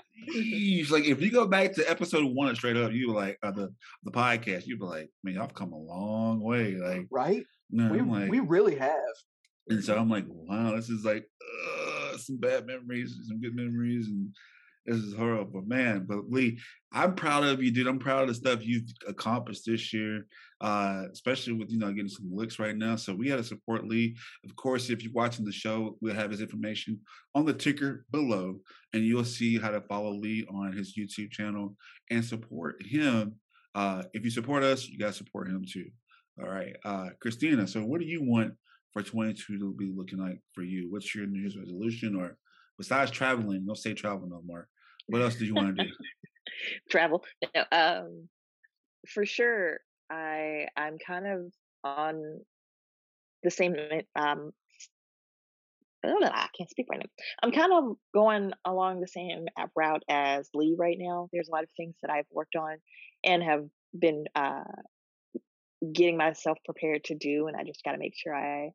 [0.92, 3.74] like if you go back to episode one straight up, you were like uh, the
[4.04, 6.76] the podcast, you'd be like, man, I've come a long way.
[6.76, 7.44] Like, right?
[7.72, 9.00] no, We like, we really have.
[9.70, 14.08] and so I'm like, wow, this is like uh, some bad memories, some good memories,
[14.08, 14.36] and
[14.86, 16.06] this is horrible, man.
[16.08, 16.60] But Lee,
[16.92, 17.88] I'm proud of you, dude.
[17.88, 20.26] I'm proud of the stuff you've accomplished this year,
[20.62, 22.98] uh, especially with you know getting some licks right now.
[22.98, 24.16] So we got to support Lee.
[24.44, 27.00] Of course, if you're watching the show, we'll have his information
[27.34, 28.60] on the ticker below,
[28.94, 31.76] and you'll see how to follow Lee on his YouTube channel
[32.12, 33.36] and support him.
[33.76, 35.90] Uh, if you support us, you got to support him too.
[36.42, 37.68] All right, uh, Christina.
[37.68, 38.54] So what do you want
[38.92, 40.92] for 22 to be looking like for you?
[40.92, 42.38] What's your New Year's resolution, or
[42.78, 43.66] besides traveling?
[43.66, 44.68] Don't say travel no more.
[45.08, 45.90] What else do you want to do?
[46.90, 47.24] Travel.
[47.56, 48.30] No, um,
[49.08, 49.80] for sure.
[50.10, 52.42] I I'm kind of on
[53.44, 53.76] the same
[54.16, 54.52] um
[56.06, 57.24] I can't speak right now.
[57.42, 59.46] I'm kind of going along the same
[59.76, 61.30] route as Lee right now.
[61.32, 62.78] There's a lot of things that I've worked on
[63.24, 63.66] and have
[63.98, 64.64] been uh,
[65.94, 68.72] getting myself prepared to do, and I just got to make sure I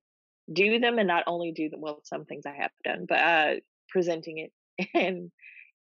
[0.51, 1.81] do them and not only do them.
[1.83, 3.55] Well, some things I have done, but uh,
[3.91, 5.31] presenting it and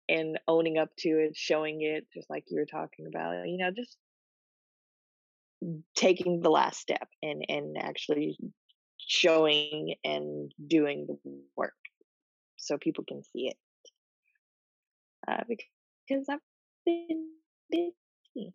[0.09, 3.47] and owning up to it, showing it, just like you were talking about.
[3.47, 3.97] You know, just
[5.97, 8.39] taking the last step and and actually
[8.99, 11.19] showing and doing the
[11.57, 11.75] work
[12.57, 13.57] so people can see it.
[15.29, 16.39] Uh, because I've
[16.85, 17.31] been
[17.71, 18.53] busy.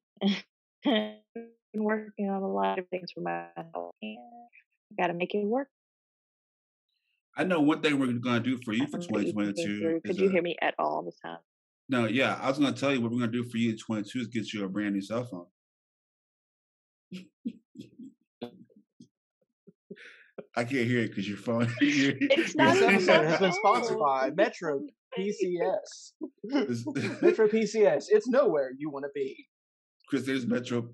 [0.84, 1.18] been
[1.76, 4.16] working on a lot of things for myself I
[4.98, 5.70] gotta make it work.
[7.38, 10.02] I know one thing we're gonna do for you for 2022.
[10.06, 11.40] Could you hear me at all this time?
[11.88, 14.20] No, yeah, I was gonna tell you what we're gonna do for you in 22
[14.20, 15.46] is get you a brand new cell phone.
[20.56, 21.74] I can't hear it because your phone.
[21.82, 24.82] it's not this episode has been sponsored by Metro
[25.18, 26.12] PCS.
[27.22, 28.06] Metro PCS.
[28.10, 29.48] It's nowhere you want to be.
[30.08, 30.90] Chris, there's Metro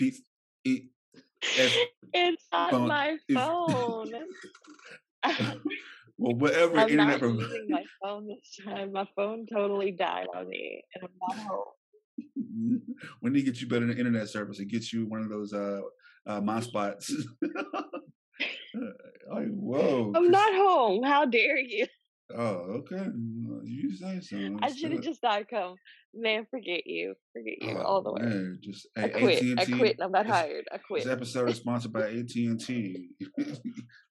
[0.00, 0.20] PCS.
[1.42, 2.88] It's on phone.
[2.88, 4.12] my phone.
[6.18, 7.20] Well, whatever I'm internet.
[7.20, 8.92] not using my phone this time.
[8.92, 11.64] My phone totally died on me, and I'm not home.
[13.22, 15.80] need to get you better internet service and gets you one of those uh,
[16.26, 17.12] uh my spots.
[19.30, 20.12] like, whoa.
[20.14, 21.02] I'm not home.
[21.02, 21.86] How dare you?
[22.34, 23.06] Oh, okay.
[23.64, 24.56] You say so.
[24.60, 25.76] I should have just not come.
[26.12, 27.14] Man, forget you.
[27.32, 28.22] Forget you oh, all the way.
[28.22, 29.58] Man, just I quit.
[29.58, 29.96] AT&T, I quit.
[30.00, 30.64] I'm not hired.
[30.72, 31.04] I quit.
[31.04, 33.10] This episode is sponsored by AT and T.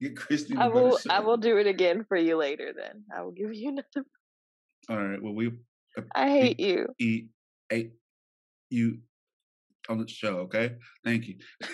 [0.06, 0.56] Get Christy.
[0.56, 1.00] I will.
[1.10, 2.74] I will do it again for you later.
[2.78, 4.06] Then I will give you another.
[4.88, 5.20] All right.
[5.22, 5.48] Well, we.
[5.98, 6.90] Uh, I hate you.
[7.00, 7.30] Eat.
[7.72, 7.94] Eight.
[8.70, 9.00] You
[9.90, 10.38] on the show.
[10.42, 10.76] Okay.
[11.04, 11.38] Thank you.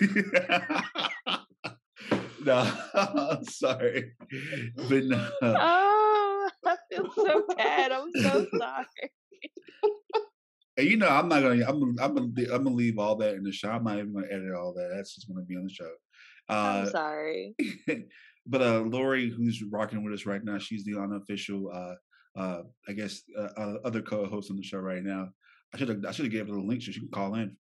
[2.42, 4.12] no, I'm sorry,
[4.88, 5.28] but no.
[5.42, 7.92] Oh, I feel so bad.
[7.92, 9.12] I'm so sorry.
[10.78, 11.66] And you know, I'm not gonna.
[11.66, 11.80] I'm.
[11.80, 12.32] Gonna, I'm gonna.
[12.50, 13.68] I'm gonna leave all that in the show.
[13.68, 14.90] I'm not even gonna edit all that.
[14.94, 15.90] That's just gonna be on the show.
[16.48, 17.54] Uh, I'm sorry.
[18.46, 21.70] but uh, Lori, who's rocking with us right now, she's the unofficial.
[21.72, 21.94] Uh,
[22.34, 25.28] uh, I guess uh, uh, other co-host on the show right now.
[25.74, 26.04] I should have.
[26.06, 27.56] I should have gave her the link so she can call in.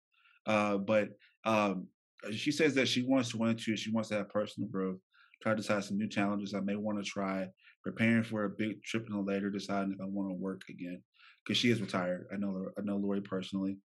[0.45, 1.09] Uh, but
[1.45, 1.87] um,
[2.31, 3.75] she says that she wants to win too.
[3.75, 4.97] She wants to have personal growth,
[5.41, 7.47] try to decide some new challenges I may want to try,
[7.83, 11.01] preparing for a big trip and later deciding if I want to work again.
[11.43, 12.27] Because she is retired.
[12.33, 13.77] I know I know Lori personally.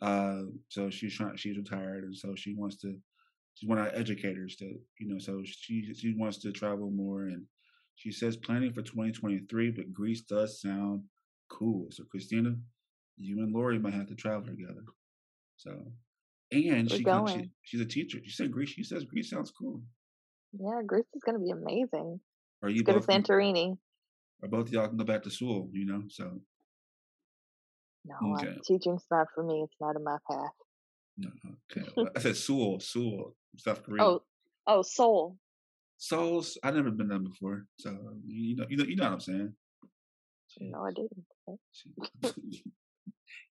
[0.00, 2.96] Uh, so she's trying she's retired and so she wants to
[3.54, 7.22] she's one of our educators that you know, so she she wants to travel more
[7.24, 7.46] and
[7.96, 11.02] she says planning for 2023, but Greece does sound
[11.48, 11.88] cool.
[11.90, 12.56] So Christina,
[13.16, 14.82] you and Lori might have to travel together.
[15.56, 15.92] So
[16.50, 17.26] and she, going.
[17.42, 18.18] she she's a teacher.
[18.24, 18.70] She said Greece.
[18.70, 19.82] She says Greece sounds cool.
[20.52, 22.20] Yeah, Greece is going to be amazing.
[22.62, 23.78] Are you go to Santorini?
[24.42, 26.02] Or both y'all can go back to school, you know?
[26.08, 26.40] So.
[28.04, 28.56] No, okay.
[28.66, 29.62] teaching's not for me.
[29.64, 30.50] It's not in my path.
[31.22, 31.30] No,
[31.70, 32.10] okay.
[32.16, 34.04] I said Seoul, Seoul, South Korea.
[34.04, 34.22] Oh,
[34.66, 35.36] oh, Seoul.
[35.98, 36.58] Seoul's.
[36.62, 37.96] I've never been there before, so
[38.26, 39.54] you know, you know, you know what I'm saying.
[40.60, 41.24] No, I didn't.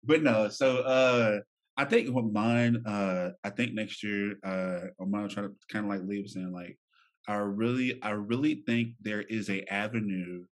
[0.05, 1.41] but no, so uh
[1.77, 5.87] I think with mine, uh, I think next year, uh, I'm gonna try to kind
[5.87, 6.79] of like leave saying like,
[7.27, 10.45] I really, I really think there is a avenue,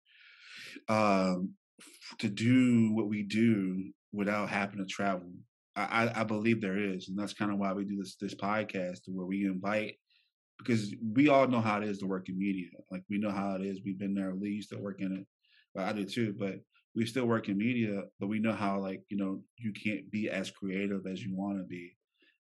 [0.89, 1.55] um,
[2.19, 5.33] to do what we do without having to travel.
[5.81, 9.01] I, I, believe there is, and that's kind of why we do this this podcast
[9.07, 9.95] where we invite
[10.59, 12.71] because we all know how it is to work in media.
[12.91, 13.81] Like we know how it is.
[13.85, 14.35] We've been there.
[14.35, 15.27] Lee used to work in it.
[15.75, 16.35] Well, I do too.
[16.37, 16.57] But
[16.95, 20.29] we still work in media, but we know how like you know you can't be
[20.29, 21.93] as creative as you want to be,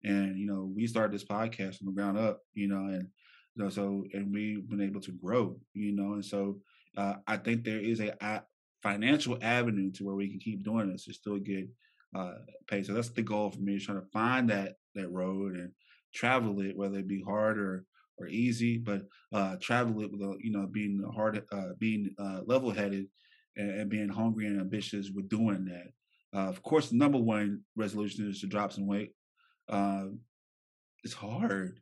[0.05, 3.09] and you know we started this podcast from the ground up, you know, and
[3.55, 6.61] you know so and we've been able to grow, you know, and so
[6.97, 8.43] uh, I think there is a, a,
[8.83, 11.67] financial avenue to where we can keep doing this and still get
[12.15, 12.35] uh.
[12.83, 15.71] So that's the goal for me is trying to find that that road and
[16.15, 17.85] travel it, whether it be hard or
[18.17, 19.03] or easy, but
[19.33, 23.07] uh, travel it with a, you know being hard, uh, being uh, level headed
[23.57, 26.39] and, and being hungry and ambitious with doing that.
[26.39, 29.13] Uh, of course, the number one resolution is to drop some weight.
[29.69, 30.07] Uh,
[31.03, 31.81] it's hard.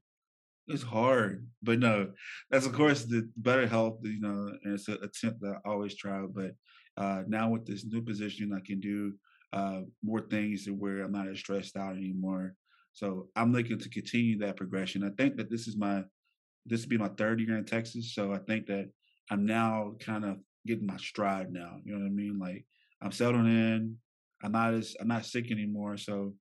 [0.69, 2.13] It's hard, but no,
[2.51, 3.99] that's of course the better health.
[4.03, 6.21] You know, and it's an attempt that I always try.
[6.21, 6.53] But
[6.97, 9.15] uh, now with this new position, I can do
[9.53, 12.55] uh, more things to where I'm not as stressed out anymore.
[12.93, 15.05] So I'm looking to continue that progression.
[15.05, 16.05] I think that this is my
[16.65, 18.89] this will be my third year in Texas, so I think that
[19.31, 21.79] I'm now kind of getting my stride now.
[21.85, 22.39] You know what I mean?
[22.39, 22.65] Like
[23.01, 23.97] I'm settling in.
[24.45, 26.35] I'm not as I'm not sick anymore, so I'm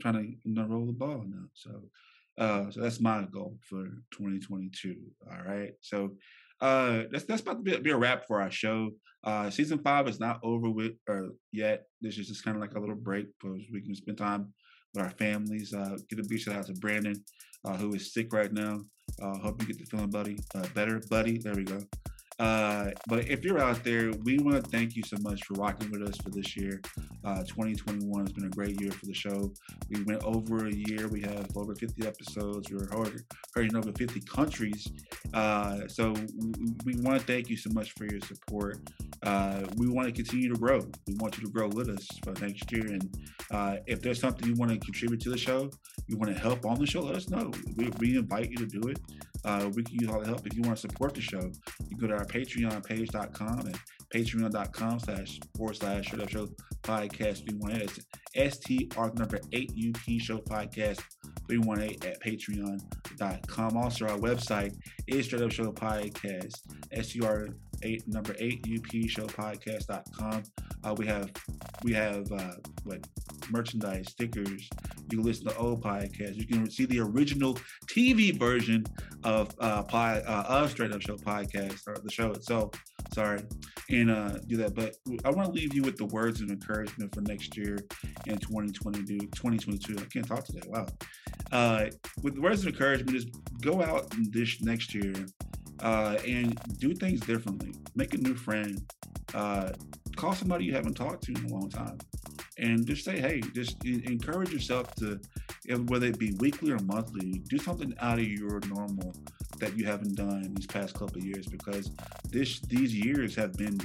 [0.00, 1.46] trying to you know, roll the ball now.
[1.54, 1.82] So
[2.38, 4.96] uh, so that's my goal for 2022.
[5.30, 5.72] All right.
[5.80, 6.16] So
[6.60, 8.90] uh, that's that's about to be, be a wrap for our show.
[9.24, 11.84] Uh, season five is not over with or yet.
[12.00, 14.52] This is just kind of like a little break because we can spend time
[14.94, 15.74] with our families.
[15.74, 17.22] Uh, get a big shout out to Brandon,
[17.64, 18.80] uh, who is sick right now.
[19.20, 20.38] Uh, hope you get the feeling, buddy.
[20.54, 21.38] Uh, better, buddy.
[21.38, 21.80] There we go.
[22.38, 25.90] Uh, but if you're out there, we want to thank you so much for rocking
[25.90, 26.80] with us for this year.
[27.24, 29.52] Uh, 2021 has been a great year for the show.
[29.90, 31.08] We went over a year.
[31.08, 32.70] We have over 50 episodes.
[32.70, 32.88] We're
[33.54, 34.88] heard in over 50 countries.
[35.34, 38.78] Uh, so we, we want to thank you so much for your support.
[39.22, 40.80] Uh, we want to continue to grow.
[41.06, 42.86] We want you to grow with us for next year.
[42.86, 43.18] And
[43.50, 45.70] uh, if there's something you want to contribute to the show,
[46.06, 47.50] you want to help on the show, let us know.
[47.76, 49.00] We, we invite you to do it.
[49.48, 50.46] Uh, we can use all the help.
[50.46, 51.50] If you want to support the show,
[51.88, 53.78] you go to our Patreon page.com and
[54.14, 56.48] patreon.com slash forward slash straight up show
[56.82, 57.88] podcast 318.
[58.34, 61.00] It's STR number 8 UP show podcast
[61.48, 63.76] 318 at patreon.com.
[63.78, 64.76] Also, our website
[65.06, 66.54] is straight up show podcast,
[66.92, 70.42] STR eight number eight UP show podcast.com.
[70.84, 71.30] Uh, we have
[71.82, 72.52] we have uh,
[72.84, 73.06] what
[73.50, 74.68] merchandise stickers.
[75.10, 76.36] You can listen to old podcasts.
[76.36, 77.54] You can see the original
[77.86, 78.84] TV version
[79.24, 82.70] of uh, uh of Straight Up Show podcast or the show itself.
[83.12, 83.40] Sorry,
[83.90, 84.74] and uh, do that.
[84.74, 87.78] But I want to leave you with the words of encouragement for next year
[88.26, 89.18] in 2022.
[89.18, 89.96] 2022.
[89.98, 90.66] I can't talk today.
[90.66, 90.86] Wow.
[91.50, 91.86] Uh,
[92.22, 93.26] with the words of encouragement, is
[93.60, 95.14] go out this next year
[95.80, 97.72] uh, and do things differently.
[97.94, 98.80] Make a new friend.
[99.34, 99.70] Uh,
[100.18, 101.96] call somebody you haven't talked to in a long time,
[102.58, 105.20] and just say, "Hey," just encourage yourself to,
[105.86, 109.14] whether it be weekly or monthly, do something out of your normal
[109.60, 111.90] that you haven't done in these past couple of years because
[112.30, 113.78] this these years have been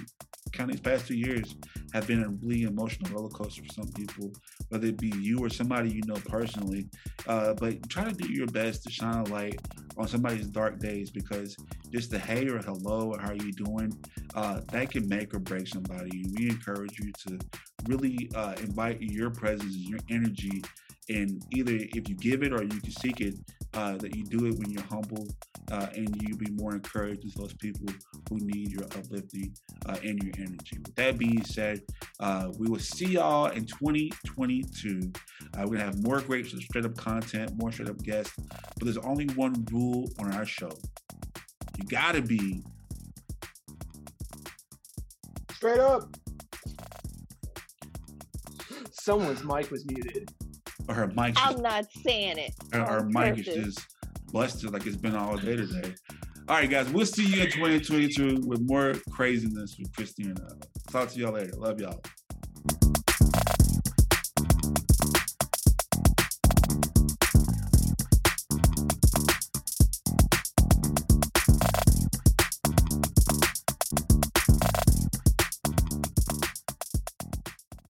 [0.51, 1.55] kind of these past two years
[1.93, 4.31] have been a really emotional roller coaster for some people,
[4.69, 6.88] whether it be you or somebody you know personally.
[7.27, 9.59] Uh, but try to do your best to shine a light
[9.97, 11.55] on somebody's dark days because
[11.91, 13.91] just the hey or hello or how are you doing,
[14.36, 16.22] uh, that can make or break somebody.
[16.38, 17.39] We encourage you to
[17.88, 20.63] really uh, invite your presence and your energy
[21.09, 23.36] and either if you give it or you can seek it,
[23.74, 25.28] uh, that you do it when you're humble
[25.71, 27.88] uh, and you be more encouraged as those people
[28.30, 29.53] who need your uplifting
[29.88, 30.78] uh, and your energy.
[30.78, 31.82] With that being said,
[32.19, 35.11] uh, we will see y'all in 2022.
[35.57, 38.97] Uh, we're gonna have more great straight up content, more straight up guests, but there's
[38.97, 40.71] only one rule on our show.
[41.78, 42.63] You gotta be
[45.64, 46.09] straight up.
[48.91, 50.30] Someone's mic was muted.
[50.89, 51.36] Or her mic.
[51.38, 52.51] I'm not saying it.
[52.74, 53.88] Her, her mic is just
[54.34, 55.95] busted like it's been all day today.
[56.49, 60.36] All right, guys, we'll see you in 2022 with more craziness with Christina.
[60.91, 61.53] Talk to y'all later.
[61.55, 62.01] Love y'all.